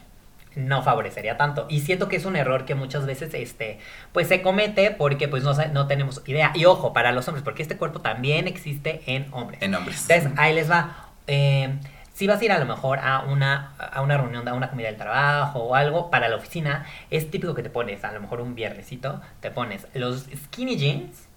no 0.56 0.84
favorecería 0.84 1.38
tanto. 1.38 1.66
Y 1.70 1.82
siento 1.82 2.08
que 2.10 2.16
es 2.16 2.26
un 2.26 2.36
error 2.36 2.66
que 2.66 2.76
muchas 2.76 3.06
veces 3.06 3.34
este, 3.34 3.80
pues 4.12 4.28
se 4.28 4.42
comete 4.42 4.92
porque 4.92 5.28
pues 5.28 5.44
no, 5.44 5.54
no 5.72 5.88
tenemos 5.88 6.22
idea. 6.28 6.52
Y 6.56 6.66
ojo, 6.66 6.94
para 6.94 7.12
los 7.12 7.28
hombres, 7.28 7.44
porque 7.44 7.62
este 7.62 7.78
cuerpo 7.78 8.02
también 8.02 8.48
existe 8.48 9.02
en 9.06 9.28
hombres. 9.32 9.62
En 9.62 9.76
hombres. 9.76 10.10
Entonces, 10.10 10.38
ahí 10.38 10.54
les 10.54 10.70
va. 10.70 11.10
Eh, 11.28 11.78
si 12.14 12.28
vas 12.28 12.42
a 12.42 12.44
ir 12.46 12.52
a 12.52 12.60
lo 12.60 12.66
mejor 12.66 13.00
a 13.00 13.22
una, 13.22 13.76
a 13.78 14.02
una 14.02 14.18
reunión, 14.18 14.46
a 14.46 14.54
una 14.54 14.70
comida 14.70 14.88
del 14.88 14.98
trabajo 14.98 15.60
o 15.60 15.76
algo 15.76 16.12
para 16.12 16.28
la 16.28 16.36
oficina, 16.36 16.86
es 17.10 17.32
típico 17.32 17.54
que 17.54 17.64
te 17.64 17.70
pones, 17.70 18.04
a 18.04 18.12
lo 18.12 18.20
mejor 18.20 18.42
un 18.42 18.56
viernesito, 18.56 19.22
te 19.40 19.52
pones 19.52 19.88
los 19.94 20.28
skinny 20.36 20.76
jeans, 20.76 21.30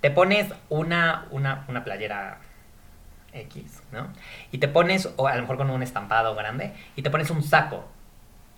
te 0.00 0.12
pones 0.12 0.52
una, 0.68 1.26
una, 1.32 1.64
una 1.66 1.82
playera 1.82 2.38
X, 3.34 3.82
¿no? 3.92 4.08
Y 4.52 4.58
te 4.58 4.68
pones, 4.68 5.10
o 5.16 5.28
a 5.28 5.34
lo 5.34 5.42
mejor 5.42 5.56
con 5.56 5.70
un 5.70 5.82
estampado 5.82 6.34
grande, 6.34 6.72
y 6.96 7.02
te 7.02 7.10
pones 7.10 7.30
un 7.30 7.42
saco, 7.42 7.84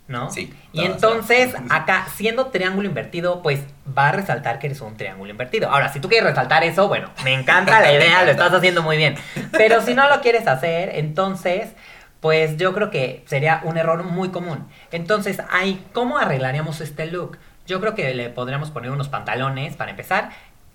¿no? 0.09 0.30
Sí, 0.30 0.54
Y 0.73 0.85
entonces, 0.85 1.54
acá, 1.71 2.06
siendo 2.14 2.47
triángulo 2.47 2.87
invertido, 2.87 3.42
pues 3.42 3.61
va 3.97 4.09
a 4.09 4.12
resaltar 4.12 4.59
que 4.59 4.66
eres 4.68 4.80
un 4.80 4.97
triángulo 4.97 5.30
invertido. 5.30 5.68
Ahora, 5.71 5.92
si 5.92 5.99
tú 5.99 6.09
quieres 6.09 6.28
resaltar 6.28 6.62
eso, 6.62 6.88
bueno, 6.88 7.11
me 7.25 7.35
encanta 7.35 7.80
la 7.80 7.92
idea, 7.92 8.25
lo 8.25 8.30
estás 8.30 8.52
haciendo 8.52 8.83
muy 8.83 8.97
bien. 8.97 9.16
Pero 9.52 9.80
si 9.80 9.95
no 9.95 10.09
lo 10.09 10.21
quieres 10.21 10.47
hacer, 10.47 10.90
entonces, 10.95 11.71
pues 12.21 12.56
yo 12.56 12.73
creo 12.73 12.90
que 12.90 13.25
sería 13.26 13.61
un 13.64 13.76
error 13.78 14.04
muy 14.04 14.28
común. 14.28 14.68
Entonces, 14.92 15.38
ahí, 15.50 15.85
¿cómo 15.92 16.18
arreglaríamos 16.18 16.80
este 16.80 17.06
look? 17.06 17.38
Yo 17.66 17.80
creo 17.80 17.95
que 17.97 18.14
le 18.14 18.28
podríamos 18.30 18.71
poner 18.71 18.92
unos 18.92 19.09
pantalones 19.09 19.75
para 19.75 19.90
empezar. 19.90 20.30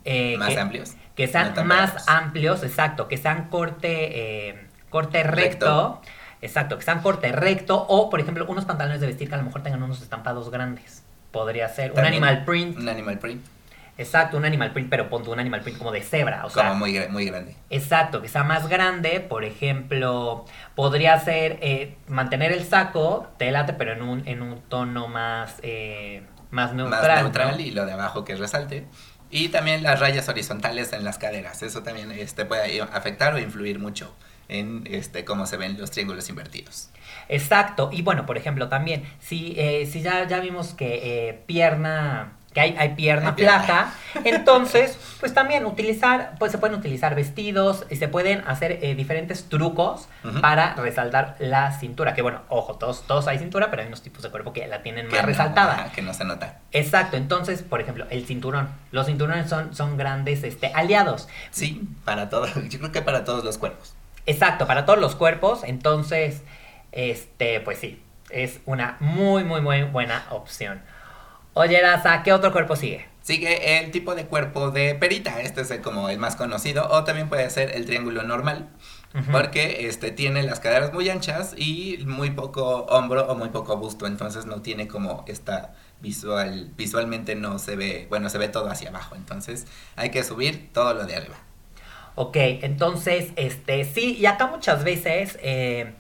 Eh, 0.05 0.35
Más 0.37 0.49
que- 0.49 0.59
amplios. 0.59 0.95
que 1.15 1.27
sean 1.27 1.53
más 1.67 2.07
amplios, 2.07 2.63
exacto, 2.63 3.07
que 3.07 3.17
sean 3.17 3.49
corte, 3.49 4.49
eh, 4.49 4.67
corte 4.89 5.23
recto, 5.23 5.99
Recto. 6.01 6.01
exacto, 6.41 6.77
que 6.77 6.83
sean 6.83 7.01
corte 7.01 7.31
recto, 7.31 7.85
o 7.87 8.09
por 8.09 8.19
ejemplo, 8.19 8.45
unos 8.47 8.65
pantalones 8.65 9.01
de 9.01 9.07
vestir 9.07 9.29
que 9.29 9.35
a 9.35 9.37
lo 9.37 9.43
mejor 9.43 9.61
tengan 9.63 9.83
unos 9.83 10.01
estampados 10.01 10.49
grandes. 10.49 11.03
Podría 11.31 11.69
ser 11.69 11.91
un 11.93 11.99
animal 11.99 12.43
print, 12.45 12.77
Un 12.77 12.89
animal 12.89 13.17
print. 13.19 13.45
exacto, 13.97 14.35
un 14.37 14.43
animal 14.45 14.71
print, 14.73 14.89
pero 14.89 15.09
ponte 15.09 15.29
un 15.29 15.39
animal 15.39 15.61
print 15.61 15.77
como 15.77 15.91
de 15.91 16.01
cebra, 16.01 16.45
o 16.45 16.49
sea, 16.49 16.63
como 16.69 16.75
muy, 16.79 16.93
gra- 16.93 17.07
muy 17.09 17.25
grande. 17.25 17.55
exacto, 17.69 18.21
que 18.21 18.27
sea 18.27 18.43
más 18.43 18.67
grande, 18.67 19.19
por 19.21 19.43
ejemplo, 19.45 20.45
podría 20.75 21.17
ser 21.19 21.57
eh, 21.61 21.95
mantener 22.07 22.51
el 22.51 22.65
saco, 22.65 23.27
te 23.37 23.51
late, 23.51 23.73
pero 23.73 23.93
en 23.93 24.01
un, 24.01 24.27
en 24.27 24.41
un 24.41 24.59
tono 24.61 25.07
más, 25.07 25.57
eh, 25.61 26.23
más 26.49 26.73
neutral. 26.73 27.01
más 27.01 27.17
¿no? 27.17 27.21
neutral 27.23 27.61
y 27.61 27.71
lo 27.71 27.85
de 27.85 27.93
abajo 27.93 28.25
que 28.25 28.35
resalte. 28.35 28.85
Y 29.31 29.49
también 29.49 29.81
las 29.81 29.99
rayas 29.99 30.27
horizontales 30.27 30.91
en 30.93 31.03
las 31.03 31.17
caderas. 31.17 31.63
Eso 31.63 31.81
también 31.83 32.11
este, 32.11 32.45
puede 32.45 32.81
afectar 32.81 33.33
o 33.33 33.39
influir 33.39 33.79
mucho 33.79 34.13
en 34.49 34.83
este, 34.85 35.23
cómo 35.23 35.45
se 35.45 35.57
ven 35.57 35.77
los 35.79 35.91
triángulos 35.91 36.29
invertidos. 36.29 36.89
Exacto, 37.29 37.89
y 37.93 38.01
bueno, 38.01 38.25
por 38.25 38.37
ejemplo, 38.37 38.67
también, 38.67 39.03
si, 39.21 39.53
eh, 39.57 39.87
si 39.89 40.01
ya, 40.01 40.27
ya 40.27 40.41
vimos 40.41 40.73
que 40.73 41.29
eh, 41.29 41.41
pierna, 41.45 42.33
que 42.53 42.59
hay, 42.59 42.75
hay 42.77 42.89
pierna 42.95 43.33
flaca, 43.33 43.93
entonces, 44.25 44.97
pues 45.19 45.33
también 45.33 45.65
utilizar, 45.65 46.33
pues 46.37 46.51
se 46.51 46.57
pueden 46.57 46.77
utilizar 46.77 47.15
vestidos 47.15 47.85
y 47.89 47.95
se 47.95 48.07
pueden 48.07 48.43
hacer 48.47 48.79
eh, 48.81 48.95
diferentes 48.95 49.47
trucos 49.47 50.07
para 50.41 50.75
resaltar 50.75 51.35
la 51.39 51.71
cintura, 51.71 52.13
que 52.13 52.21
bueno, 52.21 52.41
ojo, 52.49 52.75
todos, 52.75 53.07
todos 53.07 53.27
hay 53.27 53.37
cintura, 53.39 53.69
pero 53.69 53.83
hay 53.83 53.87
unos 53.87 54.01
tipos 54.01 54.21
de 54.21 54.29
cuerpo 54.29 54.51
que 54.53 54.67
la 54.67 54.81
tienen 54.83 55.07
Que 55.07 55.15
más 55.15 55.21
no, 55.21 55.27
resaltada. 55.27 55.91
que 55.93 56.01
no 56.01 56.13
se 56.13 56.25
nota. 56.25 56.59
Exacto, 56.71 57.15
entonces, 57.17 57.61
por 57.61 57.79
ejemplo, 57.81 58.05
el 58.09 58.25
cinturón. 58.25 58.69
Los 58.91 59.05
cinturones 59.05 59.49
son, 59.49 59.73
son 59.73 59.97
grandes 59.97 60.43
este, 60.43 60.71
aliados. 60.73 61.29
Sí, 61.51 61.81
para 62.03 62.29
todo. 62.29 62.47
Yo 62.69 62.79
creo 62.79 62.91
que 62.91 63.01
para 63.01 63.23
todos 63.23 63.43
los 63.43 63.57
cuerpos. 63.57 63.93
Exacto, 64.25 64.67
para 64.67 64.85
todos 64.85 64.99
los 64.99 65.15
cuerpos. 65.15 65.61
Entonces, 65.63 66.41
este, 66.91 67.61
pues 67.61 67.79
sí, 67.79 68.01
es 68.29 68.59
una 68.65 68.97
muy, 68.99 69.43
muy, 69.43 69.61
muy 69.61 69.83
buena 69.83 70.25
opción. 70.29 70.81
Oye, 71.53 71.81
Daza, 71.81 72.23
¿qué 72.23 72.31
otro 72.33 72.51
cuerpo 72.51 72.75
sigue? 72.75 73.05
Sigue 73.21 73.79
el 73.79 73.91
tipo 73.91 74.15
de 74.15 74.25
cuerpo 74.25 74.71
de 74.71 74.95
perita. 74.95 75.41
Este 75.41 75.61
es 75.61 75.71
el- 75.71 75.81
como 75.81 76.09
el 76.09 76.17
más 76.17 76.35
conocido. 76.35 76.87
O 76.89 77.03
también 77.03 77.29
puede 77.29 77.49
ser 77.49 77.75
el 77.75 77.85
triángulo 77.85 78.23
normal. 78.23 78.69
Porque 79.29 79.87
este, 79.87 80.11
tiene 80.11 80.41
las 80.43 80.61
caderas 80.61 80.93
muy 80.93 81.09
anchas 81.09 81.53
y 81.57 81.99
muy 82.07 82.29
poco 82.31 82.85
hombro 82.85 83.25
o 83.27 83.35
muy 83.35 83.49
poco 83.49 83.75
busto. 83.75 84.07
Entonces 84.07 84.45
no 84.45 84.61
tiene 84.61 84.87
como 84.87 85.25
esta 85.27 85.73
visual. 85.99 86.71
Visualmente 86.77 87.35
no 87.35 87.59
se 87.59 87.75
ve. 87.75 88.07
Bueno, 88.09 88.29
se 88.29 88.37
ve 88.37 88.47
todo 88.47 88.69
hacia 88.69 88.89
abajo. 88.89 89.15
Entonces 89.15 89.67
hay 89.97 90.11
que 90.11 90.23
subir 90.23 90.69
todo 90.73 90.93
lo 90.93 91.05
de 91.05 91.17
arriba. 91.17 91.35
Ok, 92.15 92.35
entonces, 92.37 93.31
este, 93.37 93.85
sí, 93.85 94.17
y 94.19 94.25
acá 94.25 94.47
muchas 94.47 94.83
veces, 94.83 95.37
eh, 95.41 95.93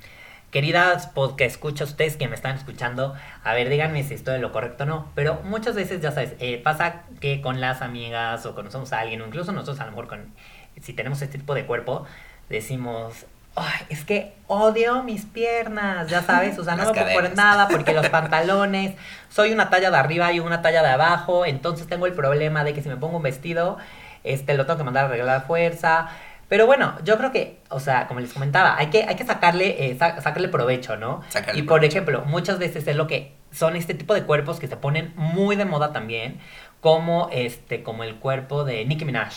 queridas 0.51 1.07
podcast 1.07 1.51
escucha 1.51 1.85
ustedes 1.85 2.17
que 2.17 2.27
me 2.27 2.35
están 2.35 2.55
escuchando, 2.55 3.15
a 3.43 3.53
ver, 3.53 3.69
díganme 3.69 4.03
si 4.03 4.13
estoy 4.13 4.33
de 4.35 4.39
lo 4.39 4.51
correcto 4.51 4.83
o 4.83 4.87
no. 4.87 5.11
Pero 5.15 5.41
muchas 5.45 5.75
veces, 5.75 6.01
ya 6.01 6.11
sabes, 6.11 6.33
eh, 6.39 6.61
pasa 6.63 7.03
que 7.19 7.41
con 7.41 7.61
las 7.61 7.81
amigas 7.81 8.45
o 8.45 8.53
conocemos 8.53 8.93
a 8.93 8.99
alguien, 8.99 9.21
o 9.21 9.27
incluso 9.27 9.51
nosotros 9.53 9.79
a 9.79 9.85
lo 9.85 9.91
mejor 9.91 10.07
con, 10.07 10.33
si 10.81 10.93
tenemos 10.93 11.21
este 11.21 11.37
tipo 11.37 11.55
de 11.55 11.65
cuerpo, 11.65 12.05
decimos, 12.49 13.25
Ay, 13.53 13.85
es 13.89 14.05
que 14.05 14.33
odio 14.47 15.03
mis 15.03 15.25
piernas, 15.25 16.09
ya 16.09 16.21
sabes, 16.21 16.57
o 16.57 16.63
sea, 16.63 16.75
no 16.77 16.85
me 16.85 16.93
puedo 16.93 17.13
poner 17.13 17.35
nada 17.35 17.67
porque 17.67 17.93
los 17.93 18.07
pantalones, 18.09 18.95
soy 19.29 19.51
una 19.51 19.69
talla 19.69 19.91
de 19.91 19.97
arriba 19.97 20.31
y 20.31 20.39
una 20.39 20.61
talla 20.61 20.81
de 20.81 20.89
abajo, 20.89 21.45
entonces 21.45 21.87
tengo 21.87 22.05
el 22.05 22.13
problema 22.13 22.63
de 22.63 22.73
que 22.73 22.81
si 22.81 22.87
me 22.87 22.95
pongo 22.95 23.17
un 23.17 23.23
vestido, 23.23 23.77
este, 24.23 24.53
lo 24.53 24.65
tengo 24.65 24.77
que 24.77 24.83
mandar 24.83 25.05
a 25.05 25.07
arreglar 25.07 25.37
a 25.37 25.41
fuerza. 25.41 26.09
Pero 26.51 26.65
bueno, 26.65 26.95
yo 27.05 27.17
creo 27.17 27.31
que, 27.31 27.61
o 27.69 27.79
sea, 27.79 28.07
como 28.07 28.19
les 28.19 28.33
comentaba, 28.33 28.75
hay 28.77 28.87
que, 28.87 29.03
hay 29.05 29.15
que 29.15 29.23
sacarle, 29.25 29.85
eh, 29.85 29.95
sa- 29.97 30.19
sacarle 30.19 30.49
provecho, 30.49 30.97
¿no? 30.97 31.21
Sacarle 31.29 31.61
y 31.61 31.63
por 31.63 31.77
provecho. 31.77 31.93
ejemplo, 31.99 32.25
muchas 32.25 32.59
veces 32.59 32.85
es 32.85 32.95
lo 32.97 33.07
que 33.07 33.37
son 33.53 33.77
este 33.77 33.93
tipo 33.93 34.13
de 34.13 34.23
cuerpos 34.23 34.59
que 34.59 34.67
se 34.67 34.75
ponen 34.75 35.13
muy 35.15 35.55
de 35.55 35.63
moda 35.63 35.93
también, 35.93 36.39
como 36.81 37.29
este, 37.31 37.83
como 37.83 38.03
el 38.03 38.15
cuerpo 38.15 38.65
de 38.65 38.83
Nicki 38.83 39.05
Minaj. 39.05 39.31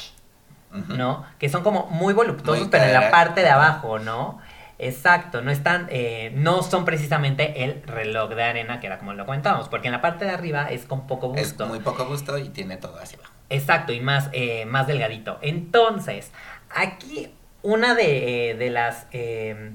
¿no? 0.88 1.24
Que 1.38 1.48
son 1.48 1.62
como 1.62 1.86
muy 1.86 2.14
voluptuosos, 2.14 2.62
Muy 2.64 2.70
pero 2.70 2.84
en 2.84 2.92
la 2.94 3.10
parte 3.12 3.42
de 3.42 3.50
abajo, 3.50 4.00
¿no? 4.00 4.40
Exacto, 4.80 5.40
no 5.40 5.52
están, 5.52 5.86
eh, 5.88 6.32
no 6.34 6.64
son 6.64 6.84
precisamente 6.84 7.62
el 7.62 7.80
reloj 7.84 8.30
de 8.30 8.42
arena, 8.42 8.80
que 8.80 8.88
era 8.88 8.98
como 8.98 9.12
lo 9.14 9.24
comentábamos, 9.24 9.68
porque 9.68 9.86
en 9.86 9.92
la 9.92 10.00
parte 10.00 10.24
de 10.24 10.32
arriba 10.32 10.64
es 10.68 10.84
con 10.84 11.06
poco 11.06 11.32
Es 11.36 11.50
gusto. 11.50 11.66
muy 11.66 11.78
poco 11.78 12.06
gusto 12.06 12.36
y 12.38 12.48
tiene 12.48 12.76
todo 12.76 12.98
hacia 13.00 13.18
abajo. 13.18 13.32
Exacto, 13.50 13.92
y 13.92 14.00
más, 14.00 14.30
eh, 14.32 14.64
más 14.66 14.88
delgadito. 14.88 15.38
Entonces, 15.42 16.32
aquí 16.74 17.30
una 17.62 17.94
de, 17.94 18.50
eh, 18.50 18.54
de 18.54 18.70
las 18.70 19.06
eh, 19.12 19.72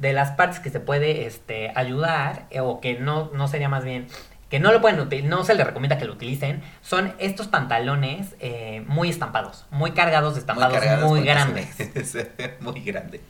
de 0.00 0.14
las 0.14 0.32
partes 0.32 0.60
que 0.60 0.70
se 0.70 0.80
puede 0.80 1.26
este, 1.26 1.72
ayudar, 1.76 2.46
eh, 2.50 2.60
o 2.60 2.80
que 2.80 2.98
no, 2.98 3.30
no 3.34 3.48
sería 3.48 3.68
más 3.68 3.84
bien, 3.84 4.08
que 4.48 4.58
no 4.58 4.72
lo 4.72 4.80
pueden 4.80 5.28
no 5.28 5.44
se 5.44 5.54
les 5.54 5.66
recomienda 5.66 5.98
que 5.98 6.06
lo 6.06 6.14
utilicen, 6.14 6.62
son 6.80 7.14
estos 7.18 7.48
pantalones 7.48 8.34
eh, 8.40 8.82
muy 8.86 9.10
estampados, 9.10 9.66
muy 9.70 9.92
cargados 9.92 10.34
de 10.34 10.40
estampados 10.40 10.72
muy, 10.72 10.80
cargados 10.80 11.08
porque 11.08 11.24
grandes. 11.24 12.60
muy 12.60 12.80
grande. 12.80 13.20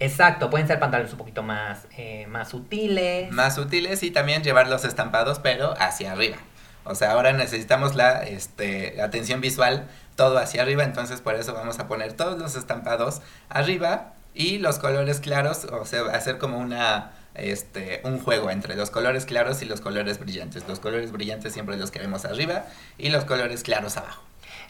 Exacto, 0.00 0.50
pueden 0.50 0.66
ser 0.66 0.80
pantalones 0.80 1.12
un 1.12 1.18
poquito 1.18 1.42
más, 1.42 1.86
eh, 1.96 2.26
más 2.26 2.48
sutiles. 2.48 3.30
Más 3.30 3.56
útiles 3.56 4.02
y 4.02 4.10
también 4.10 4.42
llevar 4.42 4.66
los 4.68 4.84
estampados, 4.84 5.38
pero 5.38 5.74
hacia 5.78 6.12
arriba. 6.12 6.38
O 6.84 6.94
sea, 6.94 7.12
ahora 7.12 7.32
necesitamos 7.32 7.94
la 7.94 8.24
este, 8.24 9.00
atención 9.00 9.40
visual 9.40 9.86
todo 10.20 10.36
hacia 10.36 10.60
arriba, 10.60 10.84
entonces 10.84 11.22
por 11.22 11.34
eso 11.34 11.54
vamos 11.54 11.78
a 11.78 11.88
poner 11.88 12.12
todos 12.12 12.38
los 12.38 12.54
estampados 12.54 13.22
arriba 13.48 14.12
y 14.34 14.58
los 14.58 14.78
colores 14.78 15.18
claros, 15.18 15.64
o 15.64 15.86
sea, 15.86 16.02
hacer 16.12 16.36
como 16.36 16.58
una 16.58 17.12
este 17.34 18.02
un 18.04 18.18
juego 18.18 18.50
entre 18.50 18.76
los 18.76 18.90
colores 18.90 19.24
claros 19.24 19.62
y 19.62 19.64
los 19.64 19.80
colores 19.80 20.18
brillantes. 20.18 20.68
Los 20.68 20.78
colores 20.78 21.10
brillantes 21.10 21.54
siempre 21.54 21.78
los 21.78 21.90
queremos 21.90 22.26
arriba 22.26 22.64
y 22.98 23.08
los 23.08 23.24
colores 23.24 23.62
claros 23.62 23.96
abajo. 23.96 24.22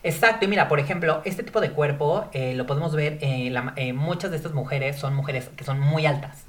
Exacto, 0.03 0.45
y 0.47 0.49
mira, 0.49 0.67
por 0.69 0.79
ejemplo, 0.81 1.21
este 1.27 1.43
tipo 1.43 1.61
de 1.61 1.73
cuerpo 1.73 2.29
eh, 2.33 2.55
lo 2.55 2.65
podemos 2.67 2.95
ver, 2.95 3.19
eh, 3.21 3.51
la- 3.51 3.75
eh, 3.77 3.93
muchas 3.93 4.31
de 4.31 4.37
estas 4.39 4.53
mujeres 4.53 4.99
son 4.99 5.15
mujeres 5.15 5.51
que 5.57 5.65
son 5.65 5.79
muy 5.79 6.07
altas, 6.07 6.45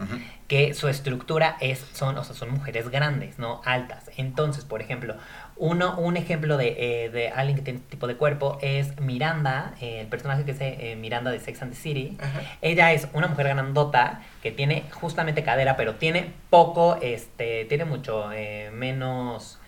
que 0.47 0.73
su 0.73 0.87
estructura 0.87 1.57
es, 1.59 1.83
son, 1.93 2.17
o 2.17 2.23
sea, 2.23 2.33
son 2.35 2.49
mujeres 2.51 2.87
grandes, 2.89 3.39
¿no? 3.39 3.61
Altas. 3.65 4.05
Entonces, 4.15 4.63
por 4.63 4.81
ejemplo, 4.81 5.15
uno, 5.61 5.95
un 5.99 6.17
ejemplo 6.17 6.57
de, 6.57 7.05
eh, 7.05 7.09
de 7.11 7.29
alguien 7.29 7.55
que 7.55 7.61
tiene 7.61 7.77
este 7.77 7.91
tipo 7.91 8.07
de 8.07 8.15
cuerpo 8.15 8.57
es 8.63 8.99
Miranda, 8.99 9.75
eh, 9.79 10.01
el 10.01 10.07
personaje 10.07 10.43
que 10.43 10.51
es 10.51 10.57
eh, 10.59 10.97
Miranda 10.99 11.29
de 11.29 11.39
Sex 11.39 11.61
and 11.61 11.71
the 11.71 11.77
City. 11.77 12.17
Ajá. 12.19 12.41
Ella 12.63 12.91
es 12.93 13.07
una 13.13 13.27
mujer 13.27 13.47
grandota 13.49 14.23
que 14.41 14.51
tiene 14.51 14.85
justamente 14.91 15.43
cadera, 15.43 15.75
pero 15.77 15.95
tiene 15.95 16.33
poco, 16.49 16.97
este, 16.99 17.65
tiene 17.65 17.85
mucho 17.85 18.29
menos... 18.73 19.59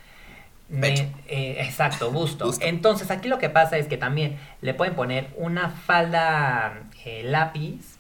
Pecho. 0.82 1.04
exacto, 1.28 2.10
busto. 2.10 2.46
Busto. 2.46 2.66
Entonces 2.66 3.12
aquí 3.12 3.28
lo 3.28 3.38
que 3.38 3.52
pasa 3.52 3.78
es 3.78 3.86
que 3.86 3.98
también 3.98 4.40
le 4.62 4.74
pueden 4.74 4.96
poner 4.96 5.28
una 5.36 5.70
falda 5.70 6.74
lápiz, 7.22 8.00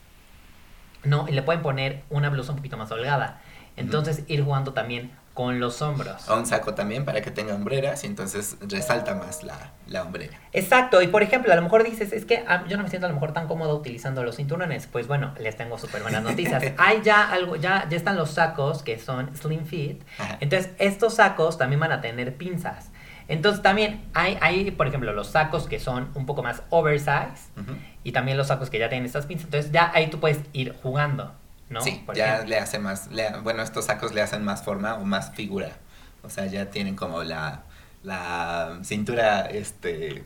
¿no? 1.04 1.28
Y 1.30 1.34
le 1.34 1.44
pueden 1.44 1.62
poner 1.62 2.02
una 2.10 2.32
blusa 2.32 2.54
un 2.54 2.58
poquito 2.58 2.76
más 2.76 2.92
holgada. 2.92 3.40
Entonces 3.76 4.24
ir 4.28 4.44
jugando 4.44 4.74
también 4.74 5.12
con 5.34 5.60
los 5.60 5.82
hombros. 5.82 6.30
O 6.30 6.38
un 6.38 6.46
saco 6.46 6.74
también 6.74 7.06
para 7.06 7.22
que 7.22 7.32
tenga 7.32 7.56
hombreras 7.56 8.04
y 8.04 8.08
entonces 8.08 8.58
resalta 8.62 9.16
más 9.16 9.44
la, 9.44 9.72
la 9.88 10.04
hombrera. 10.04 10.38
Exacto, 10.52 11.02
y 11.02 11.08
por 11.08 11.24
ejemplo, 11.24 11.52
a 11.52 11.56
lo 11.56 11.62
mejor 11.64 11.84
dices, 11.84 12.14
es 12.14 12.26
que 12.26 12.44
ah, 12.48 12.64
yo 12.68 12.78
no 12.78 12.84
me 12.84 12.90
siento 12.90 13.08
a 13.08 13.10
lo 13.10 13.16
mejor 13.16 13.34
tan 13.34 13.48
cómodo 13.48 13.76
utilizando 13.76 14.24
los 14.24 14.36
cinturones. 14.36 14.88
Pues 14.88 15.08
bueno, 15.08 15.34
les 15.40 15.58
tengo 15.58 15.78
súper 15.78 16.04
buenas 16.04 16.24
noticias. 16.24 16.64
Hay 16.78 17.02
ya 17.02 17.32
algo, 17.32 17.56
ya, 17.56 17.88
ya 17.90 17.98
están 17.98 18.16
los 18.16 18.32
sacos 18.32 18.84
que 18.84 19.00
son 19.00 19.36
slim 19.36 19.66
fit. 19.66 20.04
Ajá. 20.20 20.38
Entonces, 20.40 20.72
estos 20.78 21.16
sacos 21.16 21.58
también 21.58 21.80
van 21.80 21.92
a 21.92 22.02
tener 22.02 22.36
pinzas. 22.36 22.92
Entonces 23.28 23.62
también 23.62 24.04
hay, 24.14 24.38
hay, 24.42 24.72
por 24.72 24.88
ejemplo, 24.88 25.14
los 25.14 25.28
sacos 25.28 25.68
que 25.68 25.80
son 25.80 26.10
un 26.14 26.26
poco 26.26 26.44
más 26.44 26.62
oversize 26.70 27.50
Ujú. 27.58 27.72
y 28.04 28.12
también 28.12 28.38
los 28.38 28.48
sacos 28.48 28.70
que 28.70 28.80
ya 28.80 28.90
tienen 28.90 29.06
estas 29.06 29.26
pinzas. 29.26 29.46
Entonces 29.46 29.72
ya 29.72 29.92
ahí 29.94 30.10
tú 30.10 30.20
puedes 30.20 30.40
ir 30.52 30.76
jugando, 30.84 31.34
¿no? 31.74 31.82
Sí, 31.82 32.04
Por 32.06 32.16
ya 32.16 32.26
ejemplo. 32.36 32.50
le 32.50 32.58
hace 32.60 32.80
más, 32.80 33.08
le- 33.12 33.32
bueno, 33.42 33.64
estos 33.64 33.86
sacos 33.86 34.14
le 34.14 34.22
hacen 34.22 34.44
más 34.44 34.64
forma 34.64 34.96
o 34.96 35.04
más 35.06 35.32
figura. 35.36 35.80
O 36.24 36.30
sea, 36.30 36.46
ya 36.48 36.70
tienen 36.70 36.96
como 36.96 37.24
la, 37.24 37.64
la 38.04 38.80
cintura, 38.84 39.42
este, 39.48 40.24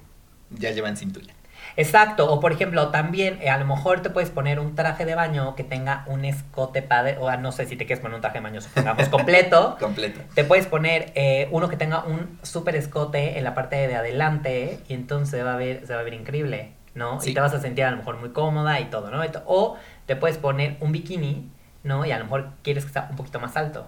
ya 0.51 0.71
llevan 0.71 0.97
cintura. 0.97 1.33
Exacto, 1.75 2.31
o 2.31 2.39
por 2.39 2.51
ejemplo, 2.51 2.89
también 2.89 3.39
eh, 3.41 3.49
a 3.49 3.57
lo 3.57 3.65
mejor 3.65 4.01
te 4.01 4.09
puedes 4.09 4.29
poner 4.29 4.59
un 4.59 4.75
traje 4.75 5.05
de 5.05 5.15
baño 5.15 5.55
que 5.55 5.63
tenga 5.63 6.03
un 6.07 6.25
escote 6.25 6.81
padre, 6.81 7.17
o 7.19 7.29
ah, 7.29 7.37
no 7.37 7.51
sé 7.51 7.65
si 7.65 7.75
te 7.75 7.85
quieres 7.85 8.01
poner 8.01 8.15
un 8.15 8.21
traje 8.21 8.37
de 8.39 8.43
baño, 8.43 8.61
supongamos, 8.61 9.09
completo. 9.09 9.77
Completo. 9.79 10.21
Te 10.33 10.43
puedes 10.43 10.65
poner 10.67 11.11
eh, 11.15 11.47
uno 11.51 11.69
que 11.69 11.77
tenga 11.77 12.03
un 12.05 12.39
súper 12.43 12.75
escote 12.75 13.37
en 13.37 13.43
la 13.43 13.53
parte 13.53 13.75
de 13.87 13.95
adelante 13.95 14.79
y 14.87 14.93
entonces 14.93 15.43
va 15.45 15.53
a 15.53 15.57
ver, 15.57 15.85
se 15.85 15.93
va 15.93 15.99
a 16.01 16.03
ver 16.03 16.13
increíble, 16.13 16.73
¿no? 16.97 17.21
Sí. 17.21 17.29
Y 17.29 17.33
te 17.35 17.39
vas 17.39 17.53
a 17.53 17.59
sentir 17.61 17.85
a 17.85 17.91
lo 17.91 17.97
mejor 17.97 18.17
muy 18.17 18.31
cómoda 18.31 18.79
y 18.79 18.85
todo, 18.85 19.11
¿no? 19.11 19.21
O 19.45 19.77
te 20.07 20.15
puedes 20.15 20.37
poner 20.39 20.77
un 20.81 20.91
bikini, 20.91 21.49
¿no? 21.83 22.05
Y 22.05 22.11
a 22.11 22.17
lo 22.17 22.25
mejor 22.25 22.49
quieres 22.63 22.85
que 22.85 22.91
sea 22.91 23.07
un 23.11 23.15
poquito 23.15 23.39
más 23.39 23.55
alto, 23.55 23.87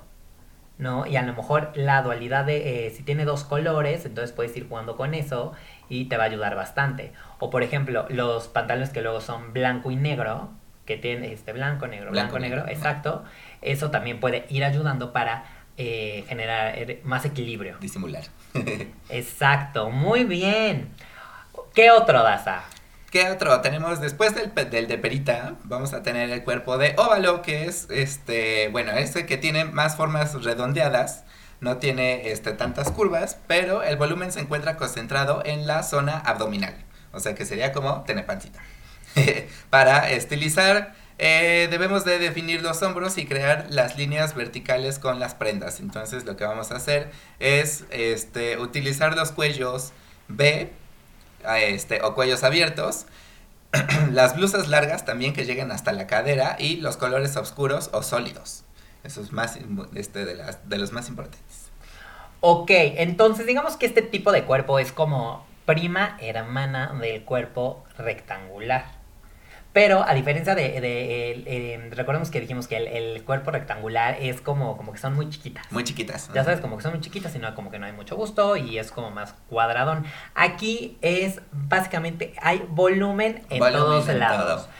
¿no? 0.77 1.07
Y 1.07 1.17
a 1.17 1.23
lo 1.23 1.33
mejor 1.33 1.71
la 1.75 2.03
dualidad 2.03 2.45
de, 2.45 2.85
eh, 2.85 2.91
si 2.91 3.01
tiene 3.03 3.25
dos 3.25 3.43
colores, 3.43 4.05
entonces 4.05 4.31
puedes 4.31 4.55
ir 4.55 4.69
jugando 4.69 4.95
con 4.95 5.15
eso 5.15 5.53
y 5.89 6.05
te 6.05 6.17
va 6.17 6.23
a 6.23 6.27
ayudar 6.27 6.55
bastante. 6.55 7.11
O 7.39 7.49
por 7.49 7.63
ejemplo, 7.63 8.05
los 8.09 8.47
pantalones 8.47 8.91
que 8.91 9.01
luego 9.01 9.21
son 9.21 9.53
blanco 9.53 9.89
y 9.89 9.95
negro, 9.95 10.51
que 10.85 10.95
tienen 10.97 11.23
este 11.31 11.51
blanco, 11.51 11.87
negro, 11.87 12.11
blanco, 12.11 12.33
Blanco, 12.35 12.39
negro, 12.39 12.57
negro. 12.65 12.71
exacto. 12.71 13.23
Eso 13.61 13.89
también 13.89 14.19
puede 14.19 14.45
ir 14.49 14.63
ayudando 14.63 15.11
para 15.13 15.45
eh, 15.77 16.25
generar 16.27 16.75
más 17.03 17.25
equilibrio. 17.25 17.77
Disimular. 17.79 18.23
Exacto, 19.09 19.89
muy 19.89 20.25
bien. 20.25 20.89
¿Qué 21.73 21.89
otro, 21.91 22.21
Daza? 22.23 22.63
¿Qué 23.09 23.27
otro? 23.31 23.59
Tenemos 23.61 23.99
después 24.01 24.35
del, 24.35 24.53
del 24.69 24.87
de 24.87 24.97
perita, 24.99 25.55
vamos 25.63 25.93
a 25.93 26.03
tener 26.03 26.29
el 26.29 26.43
cuerpo 26.43 26.77
de 26.77 26.93
óvalo, 26.95 27.41
que 27.41 27.65
es 27.65 27.87
este, 27.89 28.67
bueno, 28.67 28.91
este 28.91 29.25
que 29.25 29.37
tiene 29.37 29.65
más 29.65 29.95
formas 29.95 30.43
redondeadas, 30.43 31.23
no 31.59 31.77
tiene 31.77 32.29
este, 32.29 32.51
tantas 32.51 32.91
curvas, 32.91 33.39
pero 33.47 33.81
el 33.81 33.97
volumen 33.97 34.31
se 34.31 34.41
encuentra 34.41 34.77
concentrado 34.77 35.41
en 35.43 35.65
la 35.65 35.81
zona 35.81 36.19
abdominal, 36.19 36.75
o 37.11 37.19
sea 37.19 37.33
que 37.33 37.45
sería 37.45 37.71
como 37.71 38.03
tener 38.03 38.27
pancita. 38.27 38.59
Para 39.71 40.11
estilizar, 40.11 40.93
eh, 41.17 41.67
debemos 41.71 42.05
de 42.05 42.19
definir 42.19 42.61
los 42.61 42.83
hombros 42.83 43.17
y 43.17 43.25
crear 43.25 43.65
las 43.71 43.97
líneas 43.97 44.35
verticales 44.35 44.99
con 44.99 45.19
las 45.19 45.33
prendas. 45.33 45.79
Entonces 45.79 46.25
lo 46.25 46.37
que 46.37 46.43
vamos 46.43 46.71
a 46.71 46.75
hacer 46.75 47.09
es 47.39 47.85
este, 47.89 48.59
utilizar 48.59 49.15
los 49.15 49.31
cuellos 49.31 49.93
B 50.27 50.71
este, 51.59 52.01
o 52.01 52.15
cuellos 52.15 52.43
abiertos. 52.43 53.05
Las 54.11 54.35
blusas 54.35 54.67
largas 54.67 55.05
también 55.05 55.33
que 55.33 55.45
lleguen 55.45 55.71
hasta 55.71 55.91
la 55.91 56.07
cadera 56.07 56.55
y 56.59 56.77
los 56.77 56.97
colores 56.97 57.35
oscuros 57.37 57.89
o 57.93 58.01
sólidos. 58.03 58.63
Eso 59.03 59.21
es 59.21 59.31
más 59.31 59.57
este, 59.95 60.25
de, 60.25 60.43
de 60.65 60.77
los 60.77 60.91
más 60.91 61.07
importantes. 61.07 61.69
Ok, 62.41 62.71
entonces 62.71 63.45
digamos 63.45 63.77
que 63.77 63.85
este 63.85 64.01
tipo 64.01 64.31
de 64.31 64.43
cuerpo 64.43 64.79
es 64.79 64.91
como 64.91 65.45
prima 65.65 66.17
hermana 66.19 66.97
del 66.99 67.23
cuerpo 67.23 67.83
rectangular. 67.97 68.98
Pero 69.71 70.03
a 70.07 70.13
diferencia 70.15 70.55
de, 70.55 70.81
de 70.81 71.31
el- 71.31 71.47
el- 71.47 71.91
recordemos 71.91 72.31
que 72.31 72.41
dijimos 72.41 72.67
que 72.67 72.77
el, 72.77 72.87
el 72.87 73.23
cuerpo 73.23 73.51
rectangular 73.51 74.17
es 74.19 74.41
como, 74.41 74.75
como 74.77 74.91
que 74.91 74.97
son 74.97 75.13
muy 75.13 75.29
chiquitas. 75.29 75.71
Muy 75.71 75.83
chiquitas. 75.83 76.31
Ya 76.33 76.43
sabes, 76.43 76.59
como 76.59 76.75
que 76.77 76.83
son 76.83 76.91
muy 76.93 77.01
chiquitas 77.01 77.35
y 77.35 77.39
no, 77.39 77.53
como 77.53 77.69
que 77.69 77.77
no 77.77 77.85
hay 77.85 77.91
mucho 77.91 78.15
gusto 78.15 78.55
y 78.57 78.79
es 78.79 78.91
como 78.91 79.11
más 79.11 79.35
cuadradón. 79.47 80.05
Aquí 80.33 80.97
es 81.01 81.41
básicamente, 81.51 82.33
hay 82.41 82.65
volumen 82.69 83.43
en 83.51 83.59
Volumen 83.59 83.79
todos 83.83 84.09
en 84.09 84.19
lados. 84.19 84.63
todo. 84.65 84.73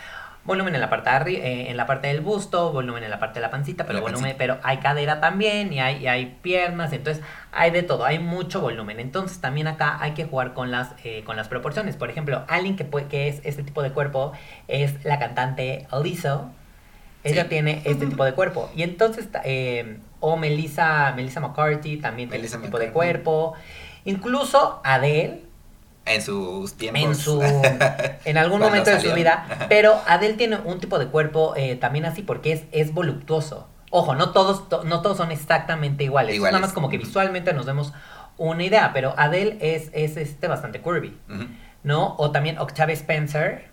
Volumen 0.50 0.74
en 0.76 0.82
la 0.82 0.90
parte 0.90 1.10
de 1.12 1.16
arri- 1.16 1.40
eh, 1.42 1.70
en 1.70 1.78
la 1.78 1.86
parte 1.86 2.08
del 2.08 2.22
busto, 2.22 2.72
volumen 2.74 3.04
en 3.04 3.12
la 3.12 3.20
parte 3.20 3.36
de 3.40 3.42
la 3.42 3.52
pancita, 3.52 3.86
pero 3.86 4.00
La 4.00 4.02
volumen, 4.02 4.22
pancita. 4.24 4.38
pero 4.40 4.58
hay 4.64 4.78
cadera 4.78 5.22
también 5.22 5.72
y 5.72 5.80
hay, 5.80 5.98
y 6.04 6.08
hay 6.08 6.38
piernas, 6.42 6.92
entonces 6.92 7.24
hay 7.52 7.70
de 7.70 7.84
todo, 7.84 8.04
hay 8.04 8.18
mucho 8.18 8.60
volumen. 8.60 9.00
Entonces 9.00 9.40
también 9.42 9.68
acá 9.68 9.98
hay 10.02 10.12
que 10.14 10.26
jugar 10.26 10.54
con 10.56 10.72
las, 10.72 10.94
eh, 11.04 11.24
con 11.24 11.36
las 11.38 11.48
proporciones. 11.48 11.96
Por 11.98 12.10
ejemplo, 12.10 12.44
alguien 12.48 12.76
que, 12.76 12.84
puede, 12.84 13.06
que 13.08 13.28
es 13.28 13.42
este 13.44 13.62
tipo 13.64 13.84
de 13.84 13.92
cuerpo 13.92 14.34
es 14.68 15.06
la 15.06 15.20
cantante 15.20 15.88
Lizzo. 16.04 16.50
Ella 17.24 17.44
Sí. 17.44 17.50
tiene 17.50 17.82
este 17.86 18.08
tipo 18.08 18.26
de 18.26 18.34
cuerpo. 18.34 18.72
Y 18.76 18.82
entonces, 18.84 19.28
eh, 19.44 20.00
o 20.20 20.36
Melissa, 20.36 21.14
Melissa 21.16 21.42
McCarthy 21.42 21.98
también 21.98 22.30
tiene 22.30 22.46
este 22.46 22.58
tipo 22.58 22.80
de 22.80 22.92
cuerpo. 22.92 23.54
Incluso 24.06 24.82
Adele, 24.84 25.44
En 26.10 26.22
sus 26.22 26.74
tiempos. 26.76 27.04
en 27.04 27.16
su 27.16 27.42
en 28.26 28.38
algún 28.38 28.60
momento 28.60 28.90
de 28.90 29.00
su 29.00 29.14
vida. 29.14 29.66
Pero 29.70 30.02
Adele 30.08 30.34
tiene 30.36 30.58
un 30.58 30.80
tipo 30.80 30.98
de 31.00 31.08
cuerpo 31.08 31.54
eh, 31.56 31.76
también 31.76 32.06
así 32.06 32.22
porque 32.24 32.52
es, 32.52 32.64
es 32.72 32.94
voluptuoso. 32.94 33.68
Ojo, 33.92 34.14
no 34.16 34.32
todos, 34.32 34.70
to- 34.70 34.84
no 34.84 35.02
todos 35.02 35.18
son 35.18 35.32
exactamente 35.32 36.04
iguales. 36.04 36.36
Es. 36.36 36.42
Nada 36.42 36.60
más 36.60 36.74
como 36.74 36.90
que 36.90 36.98
visualmente 36.98 37.54
nos 37.54 37.66
demos 37.66 37.94
una 38.38 38.64
idea. 38.64 38.92
Pero 38.94 39.14
Adele 39.18 39.58
es, 39.62 39.90
es 39.94 40.18
este 40.18 40.48
bastante 40.48 40.82
curvy. 40.82 41.18
¿no? 41.84 42.16
O 42.18 42.32
también 42.32 42.58
Octavia 42.60 42.94
Spencer, 42.94 43.70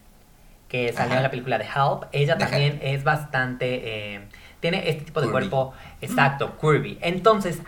que 0.68 0.92
salió 0.92 1.11
Ajá. 1.12 1.16
en 1.18 1.22
la 1.25 1.31
película 1.31 1.59
de 1.59 1.64
Help. 1.64 2.05
Ella 2.12 2.35
De 2.37 2.44
también 2.44 2.79
es 2.83 3.03
bastante. 3.05 4.14
eh, 4.14 4.29
tiene 4.61 4.88
este 4.88 5.05
tipo 5.05 5.20
de 5.20 5.31
cuerpo 5.31 5.72
exacto, 6.01 6.57
curvy. 6.57 6.99
Entonces, 7.03 7.59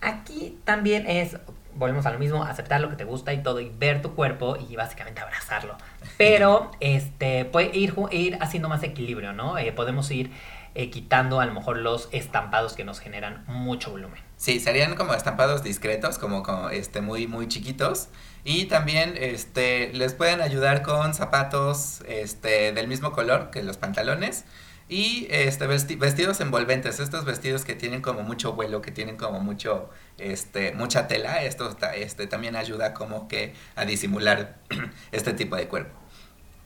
aquí 0.00 0.58
también 0.64 1.06
es. 1.08 1.36
Volvemos 1.80 2.06
a 2.06 2.12
lo 2.12 2.18
mismo, 2.18 2.44
aceptar 2.44 2.80
lo 2.80 2.90
que 2.90 2.96
te 2.96 3.04
gusta 3.04 3.32
y 3.32 3.42
todo, 3.42 3.58
y 3.60 3.70
ver 3.70 4.02
tu 4.02 4.14
cuerpo 4.14 4.56
y 4.68 4.76
básicamente 4.76 5.20
abrazarlo. 5.20 5.76
Pero, 6.16 6.70
este, 6.80 7.44
puede 7.46 7.76
ir, 7.76 7.94
ir 8.12 8.38
haciendo 8.40 8.68
más 8.68 8.82
equilibrio, 8.84 9.32
¿no? 9.32 9.58
Eh, 9.58 9.72
podemos 9.72 10.10
ir 10.10 10.30
eh, 10.74 10.90
quitando 10.90 11.40
a 11.40 11.46
lo 11.46 11.52
mejor 11.54 11.78
los 11.78 12.08
estampados 12.12 12.74
que 12.74 12.84
nos 12.84 13.00
generan 13.00 13.42
mucho 13.48 13.90
volumen. 13.90 14.22
Sí, 14.36 14.60
serían 14.60 14.94
como 14.94 15.14
estampados 15.14 15.62
discretos, 15.62 16.18
como, 16.18 16.42
como 16.42 16.70
este, 16.70 17.00
muy, 17.00 17.26
muy 17.26 17.48
chiquitos. 17.48 18.08
Y 18.44 18.66
también 18.66 19.14
este, 19.18 19.92
les 19.92 20.14
pueden 20.14 20.40
ayudar 20.40 20.82
con 20.82 21.12
zapatos 21.14 22.02
este, 22.08 22.72
del 22.72 22.88
mismo 22.88 23.12
color 23.12 23.50
que 23.50 23.62
los 23.62 23.76
pantalones. 23.78 24.44
Y 24.88 25.28
este, 25.30 25.68
vesti- 25.68 25.96
vestidos 25.98 26.40
envolventes, 26.40 26.98
estos 26.98 27.24
vestidos 27.24 27.64
que 27.64 27.74
tienen 27.76 28.00
como 28.02 28.22
mucho 28.22 28.54
vuelo, 28.54 28.82
que 28.82 28.90
tienen 28.90 29.16
como 29.16 29.38
mucho, 29.38 29.88
este, 30.20 30.72
mucha 30.72 31.08
tela, 31.08 31.42
esto 31.42 31.76
este, 31.94 32.26
también 32.26 32.56
ayuda 32.56 32.94
como 32.94 33.28
que 33.28 33.54
a 33.76 33.84
disimular 33.84 34.56
este 35.12 35.32
tipo 35.32 35.56
de 35.56 35.68
cuerpo. 35.68 35.98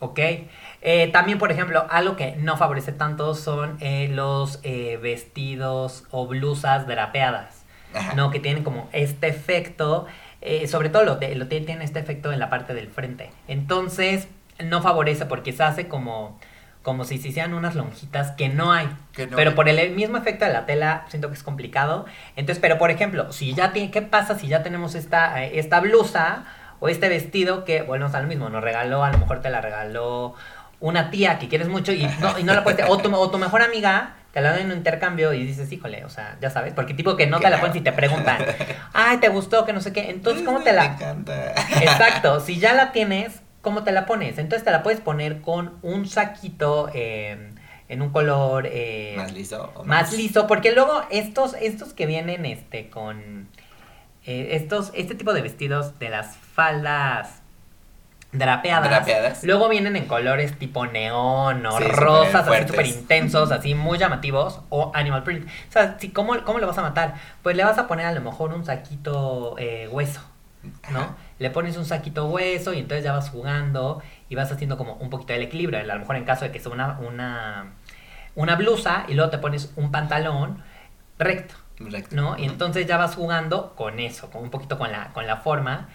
Ok. 0.01 0.19
Eh, 0.83 1.09
también, 1.13 1.39
por 1.39 1.51
ejemplo, 1.51 1.87
algo 1.89 2.17
que 2.17 2.37
no 2.37 2.57
favorece 2.57 2.93
tanto 2.93 3.35
son 3.35 3.79
eh, 3.81 4.09
los 4.11 4.61
eh, 4.63 4.99
vestidos 5.01 6.05
o 6.11 6.27
blusas 6.27 6.87
drapeadas, 6.87 7.65
Ajá. 7.95 8.15
¿no? 8.15 8.31
Que 8.31 8.41
tienen 8.41 8.65
como 8.65 8.89
este 8.93 9.29
efecto, 9.29 10.07
sobre 10.67 10.91
todo 10.91 11.05
lo, 11.05 11.15
lo 11.15 11.49
tiene, 11.49 11.65
tiene 11.65 11.85
este 11.85 12.01
efecto 12.01 12.31
en 12.31 12.39
la 12.39 12.51
parte 12.51 12.75
del 12.75 12.89
frente. 12.89 13.31
Entonces, 13.49 14.29
no 14.63 14.83
favorece 14.83 15.25
porque 15.27 15.53
se 15.53 15.63
hace 15.63 15.89
como, 15.89 16.39
como 16.85 17.05
si 17.05 17.19
se 17.19 17.29
hicieran 17.29 17.55
unas 17.55 17.75
lonjitas 17.75 18.33
que 18.33 18.51
no 18.51 18.71
hay. 18.71 18.89
Que 19.15 19.27
no 19.27 19.37
pero 19.37 19.51
hay. 19.51 19.57
por 19.57 19.69
el 19.69 19.95
mismo 19.97 20.19
efecto 20.19 20.45
de 20.45 20.53
la 20.53 20.67
tela, 20.67 21.07
siento 21.09 21.29
que 21.29 21.35
es 21.35 21.43
complicado. 21.43 22.05
Entonces, 22.37 22.61
pero 22.61 22.79
por 22.79 22.91
ejemplo, 22.91 23.33
si 23.33 23.55
ya 23.55 23.73
tiene, 23.73 23.91
¿qué 23.91 24.03
pasa 24.03 24.39
si 24.39 24.49
ya 24.49 24.63
tenemos 24.63 24.95
esta, 24.95 25.43
eh, 25.43 25.59
esta 25.59 25.81
blusa 25.81 26.45
o 26.81 26.89
este 26.91 27.09
vestido 27.09 27.65
que, 27.65 27.81
volvemos 27.81 28.15
a 28.15 28.21
lo 28.21 28.29
mismo, 28.29 28.51
nos 28.51 28.63
regaló, 28.63 29.03
a 29.03 29.11
lo 29.11 29.17
mejor 29.17 29.41
te 29.41 29.49
la 29.49 29.63
regaló 29.63 30.35
una 30.79 31.11
tía 31.11 31.39
que 31.39 31.49
quieres 31.49 31.69
mucho 31.69 31.93
y 31.93 32.07
no, 32.21 32.39
y 32.39 32.43
no 32.43 32.53
la 32.53 32.63
puedes, 32.63 32.85
o 32.87 32.99
tu, 32.99 33.15
o 33.17 33.31
tu 33.31 33.39
mejor 33.39 33.63
amiga 33.63 34.17
te 34.33 34.43
la 34.43 34.51
dan 34.51 34.63
en 34.63 34.73
un 34.73 34.77
intercambio 34.77 35.33
y 35.33 35.47
dices, 35.47 35.73
híjole, 35.73 36.05
o 36.05 36.11
sea, 36.11 36.37
ya 36.41 36.51
sabes, 36.51 36.75
porque 36.75 36.93
tipo 36.93 37.17
que 37.17 37.29
no 37.29 37.41
te 37.41 37.49
la 37.49 37.61
pones 37.61 37.77
y 37.77 37.81
te 37.81 37.93
preguntan, 37.93 38.45
ay, 38.93 39.19
¿te 39.19 39.29
gustó? 39.29 39.65
Que 39.65 39.73
no 39.73 39.81
sé 39.81 39.93
qué. 39.93 40.11
Entonces, 40.11 40.45
¿cómo 40.45 40.59
te 40.59 40.73
Me 40.73 40.77
la...? 40.77 40.85
encanta. 40.87 41.53
Exacto, 41.81 42.41
si 42.41 42.59
ya 42.59 42.75
la 42.75 42.91
tienes, 42.91 43.44
¿cómo 43.65 43.83
te 43.83 43.91
la 43.91 44.07
pones? 44.07 44.39
Entonces 44.39 44.65
te 44.65 44.71
la 44.71 44.85
puedes 44.85 45.01
poner 45.01 45.41
con 45.41 45.79
un 45.83 46.07
saquito 46.07 46.89
eh, 46.95 47.51
en 47.89 48.03
un 48.03 48.11
color 48.11 48.67
eh, 48.71 49.15
Más 49.17 49.33
liso. 49.33 49.73
o 49.75 49.83
más 49.85 50.13
liso, 50.13 50.47
porque 50.47 50.71
luego 50.73 51.03
estos, 51.11 51.55
estos 51.55 51.93
que 51.93 52.07
vienen 52.07 52.47
este 52.47 52.89
con 52.91 53.49
eh, 54.25 54.51
estos, 54.53 54.93
este 54.95 55.17
tipo 55.17 55.33
de 55.35 55.43
vestidos 55.43 55.99
de 55.99 56.11
las 56.11 56.37
faldas 56.37 57.41
drapeadas, 58.33 58.89
Drapeadas. 58.91 59.45
luego 59.45 59.69
vienen 59.69 59.95
en 59.97 60.07
colores 60.07 60.59
tipo 60.59 60.87
neón 60.87 61.65
o 61.67 61.79
Sí, 61.79 61.85
rosas, 61.85 62.49
así 62.49 62.67
súper 62.67 62.87
intensos, 62.87 63.53
así 63.53 63.75
muy 63.75 63.97
llamativos, 63.97 64.61
o 64.71 64.91
animal 64.95 65.23
print. 65.23 65.47
O 65.47 65.73
sea, 65.73 65.97
si, 66.01 66.09
¿cómo, 66.11 66.43
¿cómo 66.45 66.59
le 66.59 66.67
vas 66.67 66.77
a 66.79 66.83
matar? 66.83 67.15
Pues 67.45 67.55
le 67.57 67.63
vas 67.65 67.79
a 67.79 67.87
poner 67.87 68.07
a 68.07 68.13
lo 68.13 68.21
mejor 68.23 68.53
un 68.53 68.65
saquito 68.65 69.55
eh, 69.59 69.89
hueso. 69.89 70.21
¿No? 70.93 71.17
Le 71.39 71.51
pones 71.51 71.77
un 71.77 71.85
saquito 71.85 72.27
hueso 72.27 72.73
y 72.73 72.79
entonces 72.79 73.05
ya 73.05 73.13
vas 73.13 73.31
jugando 73.31 74.03
y 74.29 74.35
vas 74.35 74.51
haciendo 74.51 74.77
como 74.77 74.95
un 74.95 75.11
poquito 75.11 75.33
del 75.33 75.43
equilibrio. 75.43 75.79
A 75.79 75.83
lo 75.83 75.99
mejor 75.99 76.17
en 76.17 76.25
caso 76.25 76.45
de 76.45 76.53
que 76.53 76.61
sea 76.61 76.73
una, 76.73 76.99
una, 77.01 77.73
una 78.35 78.57
blusa 78.57 79.05
y 79.09 79.15
luego 79.15 79.31
te 79.31 79.39
pones 79.39 79.73
un 79.77 79.91
pantalón 79.91 80.63
recto, 81.19 81.55
Recto. 81.79 82.17
¿no? 82.17 82.39
Y 82.39 82.45
entonces 82.45 82.87
ya 82.87 82.97
vas 82.97 83.15
jugando 83.15 83.75
con 83.75 83.99
eso, 83.99 84.31
con 84.31 84.43
un 84.43 84.51
poquito 84.51 84.79
con 84.79 84.91
la, 84.93 85.13
con 85.13 85.27
la 85.27 85.39
forma 85.39 85.89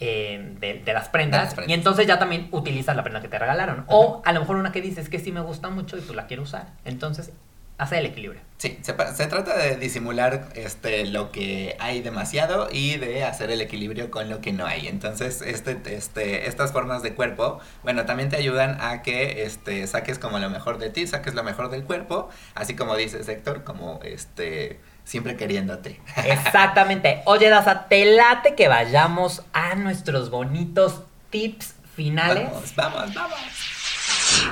eh, 0.00 0.56
de, 0.60 0.82
de 0.84 0.92
las 0.92 1.08
prendas. 1.08 1.40
De 1.40 1.44
las 1.46 1.54
prendas. 1.54 1.70
Y 1.70 1.74
entonces 1.74 2.06
ya 2.06 2.18
también 2.18 2.48
utilizas 2.50 2.96
la 2.96 3.02
prenda 3.02 3.20
que 3.20 3.28
te 3.28 3.38
regalaron. 3.38 3.84
O 3.88 4.22
a 4.24 4.32
lo 4.32 4.40
mejor 4.40 4.56
una 4.56 4.72
que 4.72 4.80
dices 4.80 5.08
que 5.08 5.18
sí 5.18 5.32
me 5.32 5.40
gusta 5.40 5.70
mucho 5.70 5.96
y 5.96 6.00
pues 6.00 6.16
la 6.16 6.26
quiero 6.26 6.42
usar. 6.42 6.72
Entonces, 6.84 7.32
hace 7.78 7.98
el 7.98 8.06
equilibrio. 8.06 8.40
Sí, 8.58 8.78
se, 8.82 8.94
se 9.14 9.26
trata 9.26 9.56
de 9.56 9.76
disimular 9.76 10.48
este, 10.54 11.04
lo 11.06 11.32
que 11.32 11.76
hay 11.80 12.00
demasiado 12.00 12.68
y 12.70 12.96
de 12.96 13.24
hacer 13.24 13.50
el 13.50 13.60
equilibrio 13.60 14.10
con 14.10 14.30
lo 14.30 14.40
que 14.40 14.52
no 14.52 14.64
hay. 14.64 14.86
Entonces, 14.86 15.42
este, 15.42 15.80
este, 15.94 16.48
estas 16.48 16.72
formas 16.72 17.02
de 17.02 17.14
cuerpo, 17.14 17.60
bueno, 17.82 18.06
también 18.06 18.30
te 18.30 18.36
ayudan 18.36 18.80
a 18.80 19.02
que 19.02 19.44
este, 19.44 19.86
saques 19.86 20.18
como 20.18 20.38
lo 20.38 20.48
mejor 20.50 20.78
de 20.78 20.90
ti, 20.90 21.06
saques 21.06 21.34
lo 21.34 21.42
mejor 21.42 21.68
del 21.68 21.84
cuerpo, 21.84 22.30
así 22.54 22.76
como 22.76 22.96
dices 22.96 23.28
Héctor, 23.28 23.64
como 23.64 24.00
este, 24.04 24.80
siempre 25.04 25.36
queriéndote. 25.36 26.00
Exactamente. 26.24 27.22
Oye, 27.26 27.48
Daza, 27.48 27.86
te 27.88 28.04
late 28.04 28.54
que 28.54 28.68
vayamos 28.68 29.42
a 29.52 29.74
nuestros 29.74 30.30
bonitos 30.30 31.02
tips 31.30 31.74
finales. 31.96 32.48
Vamos, 32.50 32.74
vamos, 32.76 33.14
vamos. 33.14 33.38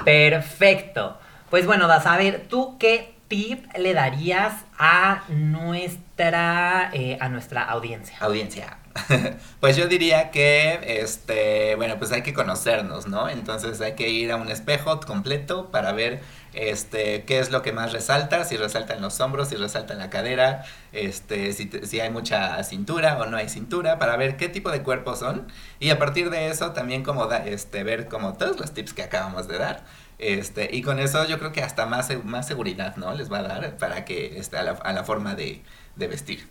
Perfecto. 0.05 1.19
Pues 1.53 1.67
bueno, 1.67 1.87
Daza, 1.87 2.15
a 2.15 2.17
ver, 2.17 2.47
¿tú 2.49 2.79
qué 2.79 3.15
tip 3.29 3.67
le 3.77 3.93
darías 3.93 4.55
a 4.79 5.25
nuestra, 5.29 6.88
eh, 6.95 7.19
a 7.21 7.29
nuestra 7.29 7.62
audiencia? 7.65 8.17
Audiencia. 8.21 8.79
pues 9.61 9.77
yo 9.77 9.87
diría 9.87 10.31
que, 10.31 11.03
este, 11.03 11.75
bueno, 11.77 11.99
pues 11.99 12.11
hay 12.11 12.23
que 12.23 12.33
conocernos, 12.33 13.07
¿no? 13.07 13.29
Entonces 13.29 13.83
hay 13.83 13.97
que 13.97 14.09
ir 14.09 14.33
a 14.33 14.37
un 14.37 14.49
espejo 14.49 14.99
completo 15.01 15.71
para 15.71 15.93
ver, 15.93 16.23
este, 16.55 17.25
qué 17.25 17.38
es 17.38 17.51
lo 17.51 17.61
que 17.61 17.73
más 17.73 17.93
resalta, 17.93 18.47
si 18.47 18.57
resalta 18.57 18.95
en 18.95 19.03
los 19.03 19.21
hombros, 19.21 19.49
si 19.49 19.57
resalta 19.57 19.93
en 19.93 19.99
la 19.99 20.09
cadera, 20.09 20.65
este, 20.93 21.53
si, 21.53 21.71
si 21.83 22.01
hay 22.01 22.09
mucha 22.09 22.65
cintura 22.65 23.19
o 23.19 23.27
no 23.27 23.37
hay 23.37 23.51
cintura, 23.51 23.99
para 23.99 24.17
ver 24.17 24.38
qué 24.38 24.49
tipo 24.49 24.71
de 24.71 24.83
cuerpos 24.83 25.19
son. 25.19 25.49
Y 25.81 25.91
a 25.91 25.99
partir 25.99 26.31
de 26.31 26.49
eso 26.49 26.73
también 26.73 27.03
como 27.03 27.27
da, 27.27 27.45
este, 27.45 27.85
ver 27.85 28.09
como 28.09 28.33
todos 28.38 28.59
los 28.59 28.73
tips 28.73 28.95
que 28.95 29.03
acabamos 29.03 29.49
de 29.49 29.59
dar. 29.59 29.85
Este, 30.23 30.69
y 30.73 30.83
con 30.83 30.99
eso 31.01 31.27
yo 31.27 31.39
creo 31.39 31.53
que 31.53 31.63
hasta 31.63 31.87
más, 31.87 32.11
más 32.25 32.47
seguridad, 32.47 32.97
¿no? 32.97 33.13
Les 33.15 33.31
va 33.31 33.39
a 33.39 33.43
dar 33.43 33.77
para 33.77 34.05
que, 34.05 34.39
este, 34.39 34.57
a 34.57 34.63
la, 34.63 34.71
a 34.73 34.93
la 34.93 35.05
forma 35.05 35.35
de, 35.35 35.63
de 35.97 36.07
vestir. 36.07 36.49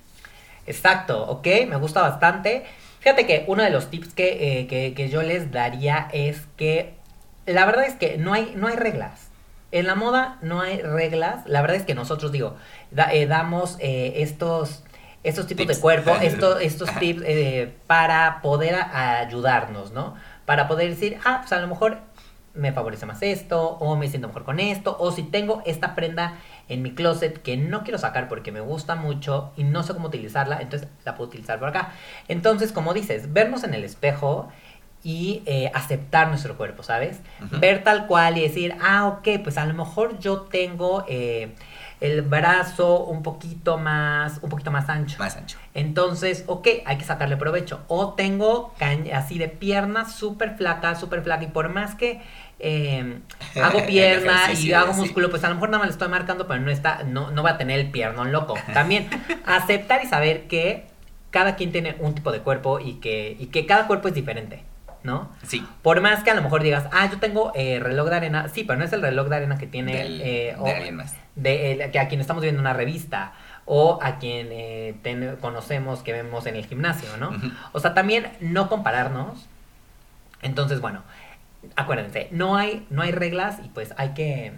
Exacto, 0.68 1.24
ok, 1.28 1.48
me 1.68 1.78
gusta 1.78 2.02
bastante. 2.02 2.66
Fíjate 3.00 3.26
que 3.26 3.46
uno 3.48 3.64
de 3.64 3.70
los 3.72 3.90
tips 3.90 4.14
que, 4.14 4.60
eh, 4.60 4.68
que- 4.68 4.94
que 4.94 5.10
yo 5.10 5.24
les 5.24 5.52
daría 5.52 6.08
es 6.14 6.42
que 6.58 6.94
la 7.46 7.66
verdad 7.66 7.86
es 7.86 7.96
que 7.96 8.18
no 8.18 8.34
hay, 8.34 8.54
no 8.56 8.68
hay 8.68 8.76
reglas. 8.76 9.30
En 9.72 9.88
la 9.88 9.96
moda 9.96 10.38
no 10.42 10.62
hay 10.62 10.82
reglas. 10.82 11.46
La 11.48 11.62
verdad 11.62 11.78
es 11.78 11.84
que 11.84 11.96
nosotros, 11.96 12.32
digo, 12.32 12.58
da- 12.92 13.12
eh, 13.14 13.26
damos 13.26 13.78
eh, 13.80 14.14
estos, 14.18 14.84
estos 15.24 15.48
tipos 15.48 15.66
Tips. 15.66 15.78
de 15.78 15.82
cuerpo, 15.82 16.16
estos, 16.22 16.62
estos 16.62 16.90
tips 17.00 17.24
para 17.88 18.42
poder 18.42 18.76
a- 18.76 19.20
ayudarnos, 19.20 19.92
¿no? 19.92 20.16
Para 20.46 20.68
poder 20.68 20.90
decir, 20.90 21.18
ah, 21.26 21.38
pues 21.42 21.52
a 21.54 21.60
lo 21.60 21.68
mejor 21.68 22.00
me 22.54 22.72
favorece 22.72 23.06
más 23.06 23.22
esto, 23.22 23.78
o 23.80 23.96
me 23.96 24.08
siento 24.08 24.28
mejor 24.28 24.44
con 24.44 24.60
esto, 24.60 24.98
o 25.00 25.12
si 25.12 25.24
tengo 25.24 25.62
esta 25.66 25.96
prenda 25.96 26.38
en 26.68 26.82
mi 26.82 26.94
closet 26.94 27.42
que 27.42 27.58
no 27.58 27.84
quiero 27.84 27.98
sacar 27.98 28.28
porque 28.28 28.52
me 28.52 28.60
gusta 28.60 28.96
mucho 28.96 29.52
y 29.56 29.64
no 29.64 29.84
sé 29.84 29.94
cómo 29.94 30.08
utilizarla, 30.08 30.62
entonces 30.62 30.90
la 31.06 31.16
puedo 31.16 31.30
utilizar 31.30 31.60
por 31.60 31.70
acá. 31.70 31.94
Entonces, 32.28 32.72
como 32.72 32.94
dices, 32.94 33.32
vernos 33.34 33.64
en 33.64 33.74
el 33.74 33.84
espejo 33.84 34.50
y 35.04 35.42
eh, 35.46 35.72
aceptar 35.74 36.28
nuestro 36.28 36.58
cuerpo, 36.58 36.84
¿sabes? 36.84 37.20
Ver 37.60 37.84
tal 37.84 38.06
cual 38.06 38.38
y 38.38 38.42
decir, 38.42 38.76
ah, 38.82 39.08
ok, 39.08 39.42
pues 39.44 39.58
a 39.58 39.66
lo 39.66 39.74
mejor 39.74 40.20
yo 40.20 40.42
tengo 40.42 41.06
eh, 41.08 41.56
el 42.02 42.24
brazo 42.24 43.04
un 43.06 43.22
poquito 43.22 43.78
más, 43.78 44.40
un 44.42 44.50
poquito 44.50 44.72
más 44.72 44.90
ancho. 44.90 45.20
Más 45.20 45.38
ancho. 45.38 45.60
Entonces, 45.76 46.44
ok, 46.48 46.68
hay 46.86 46.98
que 46.98 47.06
sacarle 47.06 47.38
provecho. 47.38 47.82
O 47.88 48.16
tengo 48.16 48.74
así 49.14 49.38
de 49.38 49.48
pierna 49.48 50.10
súper 50.10 50.58
flaca, 50.58 50.96
súper 50.96 51.22
flaca. 51.22 51.44
Y 51.44 51.48
por 51.48 51.70
más 51.70 51.94
que 51.94 52.20
eh, 52.60 53.20
hago 53.64 53.86
pierna 53.86 54.52
y 54.52 54.74
hago 54.74 54.94
sí. 54.94 55.02
músculo, 55.02 55.30
pues 55.30 55.44
a 55.44 55.50
lo 55.50 55.56
mejor 55.56 55.70
nada 55.70 55.80
más 55.80 55.90
le 55.90 55.94
estoy 55.94 56.10
marcando, 56.10 56.48
pero 56.48 56.60
no 56.60 56.72
está, 56.72 57.04
no, 57.04 57.30
no 57.30 57.44
va 57.44 57.52
a 57.52 57.58
tener 57.60 57.80
el 57.80 57.92
piernón 57.92 58.32
loco. 58.32 58.56
También 58.74 59.08
aceptar 59.46 60.04
y 60.04 60.08
saber 60.08 60.48
que 60.48 60.88
cada 61.30 61.56
quien 61.56 61.72
tiene 61.72 61.98
un 62.00 62.16
tipo 62.16 62.32
de 62.32 62.40
cuerpo 62.40 62.80
y 62.80 62.96
que, 62.96 63.38
y 63.40 63.46
que 63.48 63.68
cada 63.68 63.86
cuerpo 63.86 64.08
es 64.08 64.16
diferente. 64.16 64.64
¿No? 65.04 65.30
Sí. 65.48 65.66
Por 65.82 66.02
más 66.02 66.24
que 66.24 66.32
a 66.32 66.36
lo 66.36 66.42
mejor 66.42 66.62
digas, 66.64 66.86
ah, 66.92 67.10
yo 67.12 67.20
tengo 67.20 67.52
eh, 67.56 67.80
reloj 67.80 68.10
de 68.10 68.16
arena, 68.16 68.48
sí, 68.50 68.64
pero 68.64 68.78
no 68.80 68.86
es 68.86 68.94
el 68.94 69.02
reloj 69.02 69.28
de 69.30 69.36
arena 69.36 69.58
que 69.58 69.68
tiene 69.68 69.96
Del- 69.98 70.22
eh, 70.22 70.56
o- 70.60 70.66
de 70.66 70.72
alguien 70.76 70.96
más. 70.98 71.16
de 71.36 71.72
el- 71.74 71.92
que 71.92 72.00
a 72.00 72.08
quien 72.08 72.22
estamos 72.22 72.42
viendo 72.44 72.60
en 72.60 72.66
una 72.66 72.74
revista 72.74 73.34
o 73.66 74.00
a 74.02 74.18
quien 74.20 74.50
eh, 74.52 74.96
ten- 75.04 75.38
conocemos 75.42 76.02
que 76.04 76.14
vemos 76.14 76.46
en 76.46 76.56
el 76.56 76.66
gimnasio, 76.66 77.10
¿no? 77.18 77.32
O 77.74 77.80
sea, 77.80 77.94
también 77.94 78.28
no 78.40 78.70
compararnos. 78.70 79.48
Entonces, 80.42 80.82
bueno, 80.82 81.04
acuérdense, 81.76 82.28
no 82.32 82.56
hay, 82.58 82.86
no 82.90 83.02
hay 83.02 83.12
reglas 83.12 83.60
y 83.64 83.70
pues 83.70 83.94
hay 83.98 84.10
que, 84.10 84.54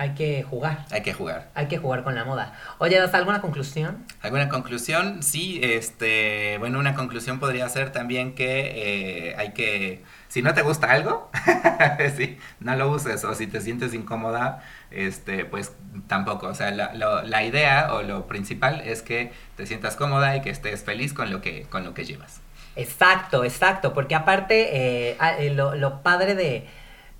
hay 0.00 0.14
que 0.14 0.42
jugar. 0.42 0.86
Hay 0.90 1.02
que 1.02 1.12
jugar. 1.12 1.50
Hay 1.54 1.66
que 1.68 1.76
jugar 1.76 2.02
con 2.02 2.14
la 2.14 2.24
moda. 2.24 2.54
Oye, 2.78 2.98
¿das 2.98 3.12
alguna 3.12 3.40
conclusión? 3.42 4.06
¿Alguna 4.22 4.48
conclusión? 4.48 5.22
Sí, 5.22 5.60
este, 5.62 6.56
bueno, 6.58 6.78
una 6.78 6.94
conclusión 6.94 7.38
podría 7.38 7.68
ser 7.68 7.92
también 7.92 8.34
que 8.34 9.28
eh, 9.30 9.34
hay 9.36 9.50
que, 9.52 10.02
si 10.28 10.40
no 10.40 10.54
te 10.54 10.62
gusta 10.62 10.90
algo, 10.90 11.30
sí, 12.16 12.38
no 12.60 12.74
lo 12.76 12.90
uses, 12.90 13.22
o 13.24 13.34
si 13.34 13.46
te 13.46 13.60
sientes 13.60 13.92
incómoda, 13.92 14.62
este, 14.90 15.44
pues 15.44 15.72
tampoco, 16.06 16.46
o 16.46 16.54
sea, 16.54 16.70
la, 16.70 16.94
lo- 16.94 17.22
la 17.22 17.44
idea 17.44 17.92
o 17.92 18.02
lo 18.02 18.26
principal 18.26 18.80
es 18.80 19.02
que 19.02 19.32
te 19.56 19.66
sientas 19.66 19.96
cómoda 19.96 20.34
y 20.34 20.40
que 20.40 20.48
estés 20.50 20.82
feliz 20.82 21.12
con 21.12 21.30
lo 21.30 21.42
que, 21.42 21.64
con 21.64 21.84
lo 21.84 21.92
que 21.92 22.06
llevas. 22.06 22.40
Exacto, 22.76 23.44
exacto, 23.44 23.92
porque 23.92 24.14
aparte 24.14 25.10
eh, 25.10 25.16
ah, 25.20 25.34
eh, 25.38 25.50
lo, 25.50 25.74
lo 25.74 26.02
padre 26.02 26.34
de, 26.34 26.66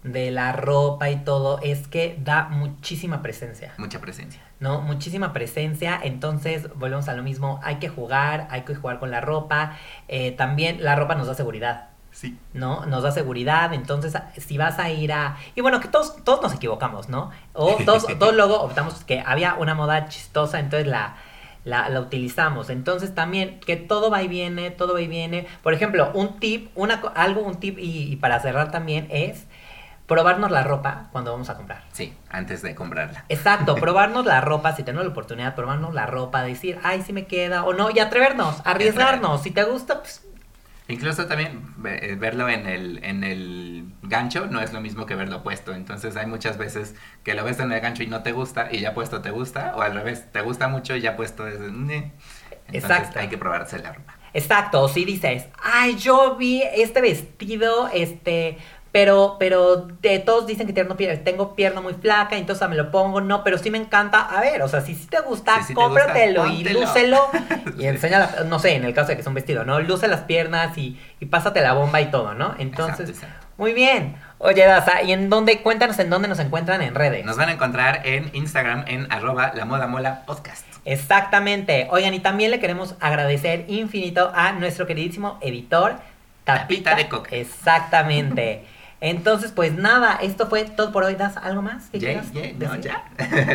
de 0.03 0.31
la 0.31 0.53
ropa 0.53 1.11
y 1.11 1.17
todo 1.17 1.61
es 1.63 1.87
que 1.89 2.19
da 2.23 2.49
muchísima 2.49 3.23
presencia. 3.23 3.75
Mucha 3.77 4.01
presencia. 4.01 4.41
¿no? 4.61 4.83
Muchísima 4.83 5.33
presencia, 5.33 5.99
entonces 6.03 6.69
volvemos 6.75 7.09
a 7.09 7.15
lo 7.15 7.23
mismo, 7.23 7.61
hay 7.63 7.77
que 7.77 7.89
jugar, 7.89 8.47
hay 8.51 8.63
que 8.63 8.75
jugar 8.75 8.99
con 8.99 9.11
la 9.11 9.21
ropa, 9.21 9.77
eh, 10.07 10.33
también 10.33 10.85
la 10.85 10.97
ropa 10.97 11.15
nos 11.15 11.27
da 11.27 11.35
seguridad, 11.35 11.89
Sí. 12.13 12.37
¿no? 12.53 12.85
Nos 12.87 13.03
da 13.03 13.13
seguridad, 13.13 13.73
entonces 13.73 14.15
si 14.37 14.59
vas 14.59 14.79
a 14.79 14.91
ir 14.91 15.13
a... 15.13 15.37
Y 15.55 15.61
bueno, 15.63 15.81
que 15.81 15.89
todos, 15.89 16.23
todos 16.25 16.43
nos 16.43 16.53
equivocamos, 16.55 17.09
¿no? 17.09 17.31
O 17.55 17.77
todos, 17.87 18.07
todos 18.19 18.35
luego 18.35 18.61
optamos 18.61 19.03
que 19.05 19.23
había 19.25 19.55
una 19.55 19.75
moda 19.75 20.09
chistosa, 20.09 20.59
entonces 20.61 20.89
la, 20.89 21.17
la, 21.65 21.89
la 21.89 22.01
utilizamos. 22.01 22.69
Entonces 22.69 23.15
también 23.15 23.61
que 23.61 23.77
todo 23.77 24.11
va 24.11 24.23
y 24.23 24.29
viene, 24.29 24.71
todo 24.71 24.95
va 24.95 25.01
y 25.01 25.07
viene. 25.07 25.47
Por 25.63 25.73
ejemplo, 25.73 26.11
un 26.13 26.39
tip, 26.41 26.71
una, 26.75 27.01
algo, 27.15 27.43
un 27.43 27.57
tip 27.61 27.79
y, 27.79 28.13
y 28.13 28.17
para 28.17 28.41
cerrar 28.41 28.71
también 28.71 29.07
es 29.11 29.47
probarnos 30.11 30.51
la 30.51 30.64
ropa 30.64 31.07
cuando 31.12 31.31
vamos 31.31 31.49
a 31.51 31.57
comprar. 31.57 31.85
Sí, 31.92 32.12
antes 32.29 32.62
de 32.62 32.75
comprarla. 32.75 33.25
Exacto, 33.29 33.75
probarnos 33.77 34.27
la 34.27 34.40
ropa, 34.40 34.75
si 34.75 34.83
tenemos 34.83 35.05
la 35.07 35.12
oportunidad, 35.12 35.55
probarnos 35.55 35.94
la 35.94 36.07
ropa, 36.07 36.42
decir, 36.42 36.81
ay, 36.83 37.03
si 37.03 37.12
me 37.12 37.27
queda 37.27 37.62
o 37.62 37.75
no, 37.75 37.90
y 37.90 38.01
atrevernos, 38.01 38.61
arriesgarnos. 38.64 39.44
Si 39.44 39.53
te 39.53 39.62
gusta, 39.62 40.01
pues 40.01 40.27
Incluso 40.88 41.27
también 41.27 41.62
eh, 41.85 42.16
verlo 42.18 42.49
en 42.49 42.66
el, 42.66 43.05
en 43.05 43.23
el 43.23 43.85
gancho 44.03 44.46
no 44.46 44.61
es 44.61 44.73
lo 44.73 44.81
mismo 44.81 45.07
que 45.07 45.14
verlo 45.14 45.44
puesto. 45.44 45.73
Entonces 45.73 46.16
hay 46.16 46.27
muchas 46.27 46.59
veces 46.59 46.96
que 47.23 47.35
lo 47.35 47.44
ves 47.44 47.61
en 47.61 47.70
el 47.70 47.81
gancho 47.81 48.03
y 48.03 48.09
no 48.09 48.25
te 48.25 48.33
gusta 48.33 48.68
y 48.73 48.81
ya 48.81 48.92
puesto 48.92 49.20
te 49.23 49.31
gusta. 49.31 49.75
O 49.77 49.83
al 49.83 49.94
revés, 49.94 50.33
te 50.33 50.40
gusta 50.40 50.66
mucho 50.66 50.96
y 50.96 51.01
ya 51.03 51.14
puesto 51.14 51.46
es... 51.46 51.61
"Neh". 51.61 52.11
Entonces 52.66 52.90
Exacto. 52.90 53.20
hay 53.20 53.29
que 53.29 53.38
probarse 53.38 53.79
la 53.79 53.92
ropa. 53.92 54.14
Exacto, 54.33 54.83
o 54.83 54.88
si 54.88 55.05
dices, 55.05 55.46
ay, 55.62 55.96
yo 55.96 56.37
vi 56.37 56.62
este 56.62 57.01
vestido, 57.01 57.88
este, 57.92 58.59
pero, 58.92 59.37
pero 59.38 59.76
de 60.00 60.18
todos 60.18 60.46
dicen 60.46 60.66
que 60.66 60.72
tengo 60.72 60.96
pierna, 60.96 61.22
tengo 61.22 61.55
pierna 61.55 61.81
muy 61.81 61.94
flaca, 61.94 62.37
entonces 62.37 62.68
me 62.68 62.74
lo 62.76 62.90
pongo, 62.90 63.20
no, 63.20 63.44
pero 63.44 63.57
sí 63.59 63.70
me 63.70 63.79
encanta, 63.79 64.20
a 64.20 64.40
ver, 64.40 64.62
o 64.62 64.68
sea, 64.68 64.81
si 64.81 64.94
sí 64.94 65.07
te 65.07 65.20
gusta, 65.20 65.62
Si 65.62 65.68
te 65.68 65.74
gusta, 65.74 65.85
cómpratelo 65.85 66.46
y 66.48 66.64
lúcelo 66.64 67.29
y 67.79 67.87
enseña, 67.87 68.18
la- 68.18 68.44
no 68.44 68.59
sé, 68.59 68.74
en 68.74 68.85
el 68.85 68.92
caso 68.94 69.09
de 69.09 69.14
que 69.14 69.20
es 69.20 69.26
un 69.26 69.35
vestido, 69.35 69.64
¿no? 69.64 69.79
Luce 69.81 70.09
las 70.09 70.22
piernas 70.22 70.76
y, 70.76 70.98
y 71.20 71.26
pásate 71.26 71.61
la 71.61 71.72
bomba 71.74 72.00
y 72.00 72.07
todo, 72.11 72.35
¿no? 72.35 72.55
Entonces, 72.59 73.09
Exacto, 73.11 73.26
exacto. 73.26 73.46
muy 73.59 73.72
bien. 73.74 74.16
Oye, 74.42 74.64
Daza, 74.64 75.03
¿y 75.03 75.12
en 75.12 75.29
dónde, 75.31 75.61
cuéntanos 75.61 75.98
en 75.98 76.09
dónde 76.11 76.26
nos 76.26 76.38
encuentran 76.38 76.81
en 76.83 76.94
redes? 76.94 77.24
Nos 77.26 77.37
van 77.37 77.50
a 77.50 77.53
encontrar 77.53 78.00
en 78.07 78.31
Instagram 78.33 78.85
en 78.88 79.12
arroba 79.12 79.53
la 79.55 79.66
moda 79.66 79.87
mola 79.87 80.22
podcast. 80.26 80.64
Exactamente. 80.87 81.87
Oigan, 81.90 82.14
y 82.14 82.20
también 82.20 82.50
le 82.50 82.59
queremos 82.59 82.94
agradecer 83.00 83.66
infinito 83.68 84.33
a 84.35 84.53
nuestro 84.53 84.87
queridísimo 84.87 85.38
editor, 85.42 85.96
Tapita, 86.44 86.62
Tapita 86.92 86.94
de 86.94 87.09
Coca. 87.09 87.37
Exactamente. 87.37 88.64
Entonces, 89.01 89.53
pues 89.53 89.75
nada, 89.75 90.19
esto 90.23 90.47
fue 90.47 90.65
todo 90.65 90.93
por 90.93 91.05
hoy. 91.05 91.15
¿Das 91.15 91.37
algo 91.37 91.63
más? 91.63 91.89
que 91.91 91.99
Yeah, 91.99 92.23
yeah, 92.33 92.53
no, 92.59 92.77
ya. 92.77 93.05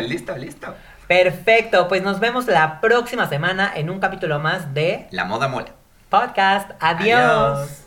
listo, 0.00 0.36
listo. 0.36 0.74
Perfecto, 1.06 1.86
pues 1.86 2.02
nos 2.02 2.18
vemos 2.18 2.46
la 2.46 2.80
próxima 2.80 3.28
semana 3.28 3.72
en 3.74 3.90
un 3.90 4.00
capítulo 4.00 4.40
más 4.40 4.74
de 4.74 5.06
La 5.12 5.24
moda 5.24 5.46
mola. 5.46 5.68
Podcast. 6.10 6.72
Adiós. 6.80 7.20
Adiós. 7.20 7.85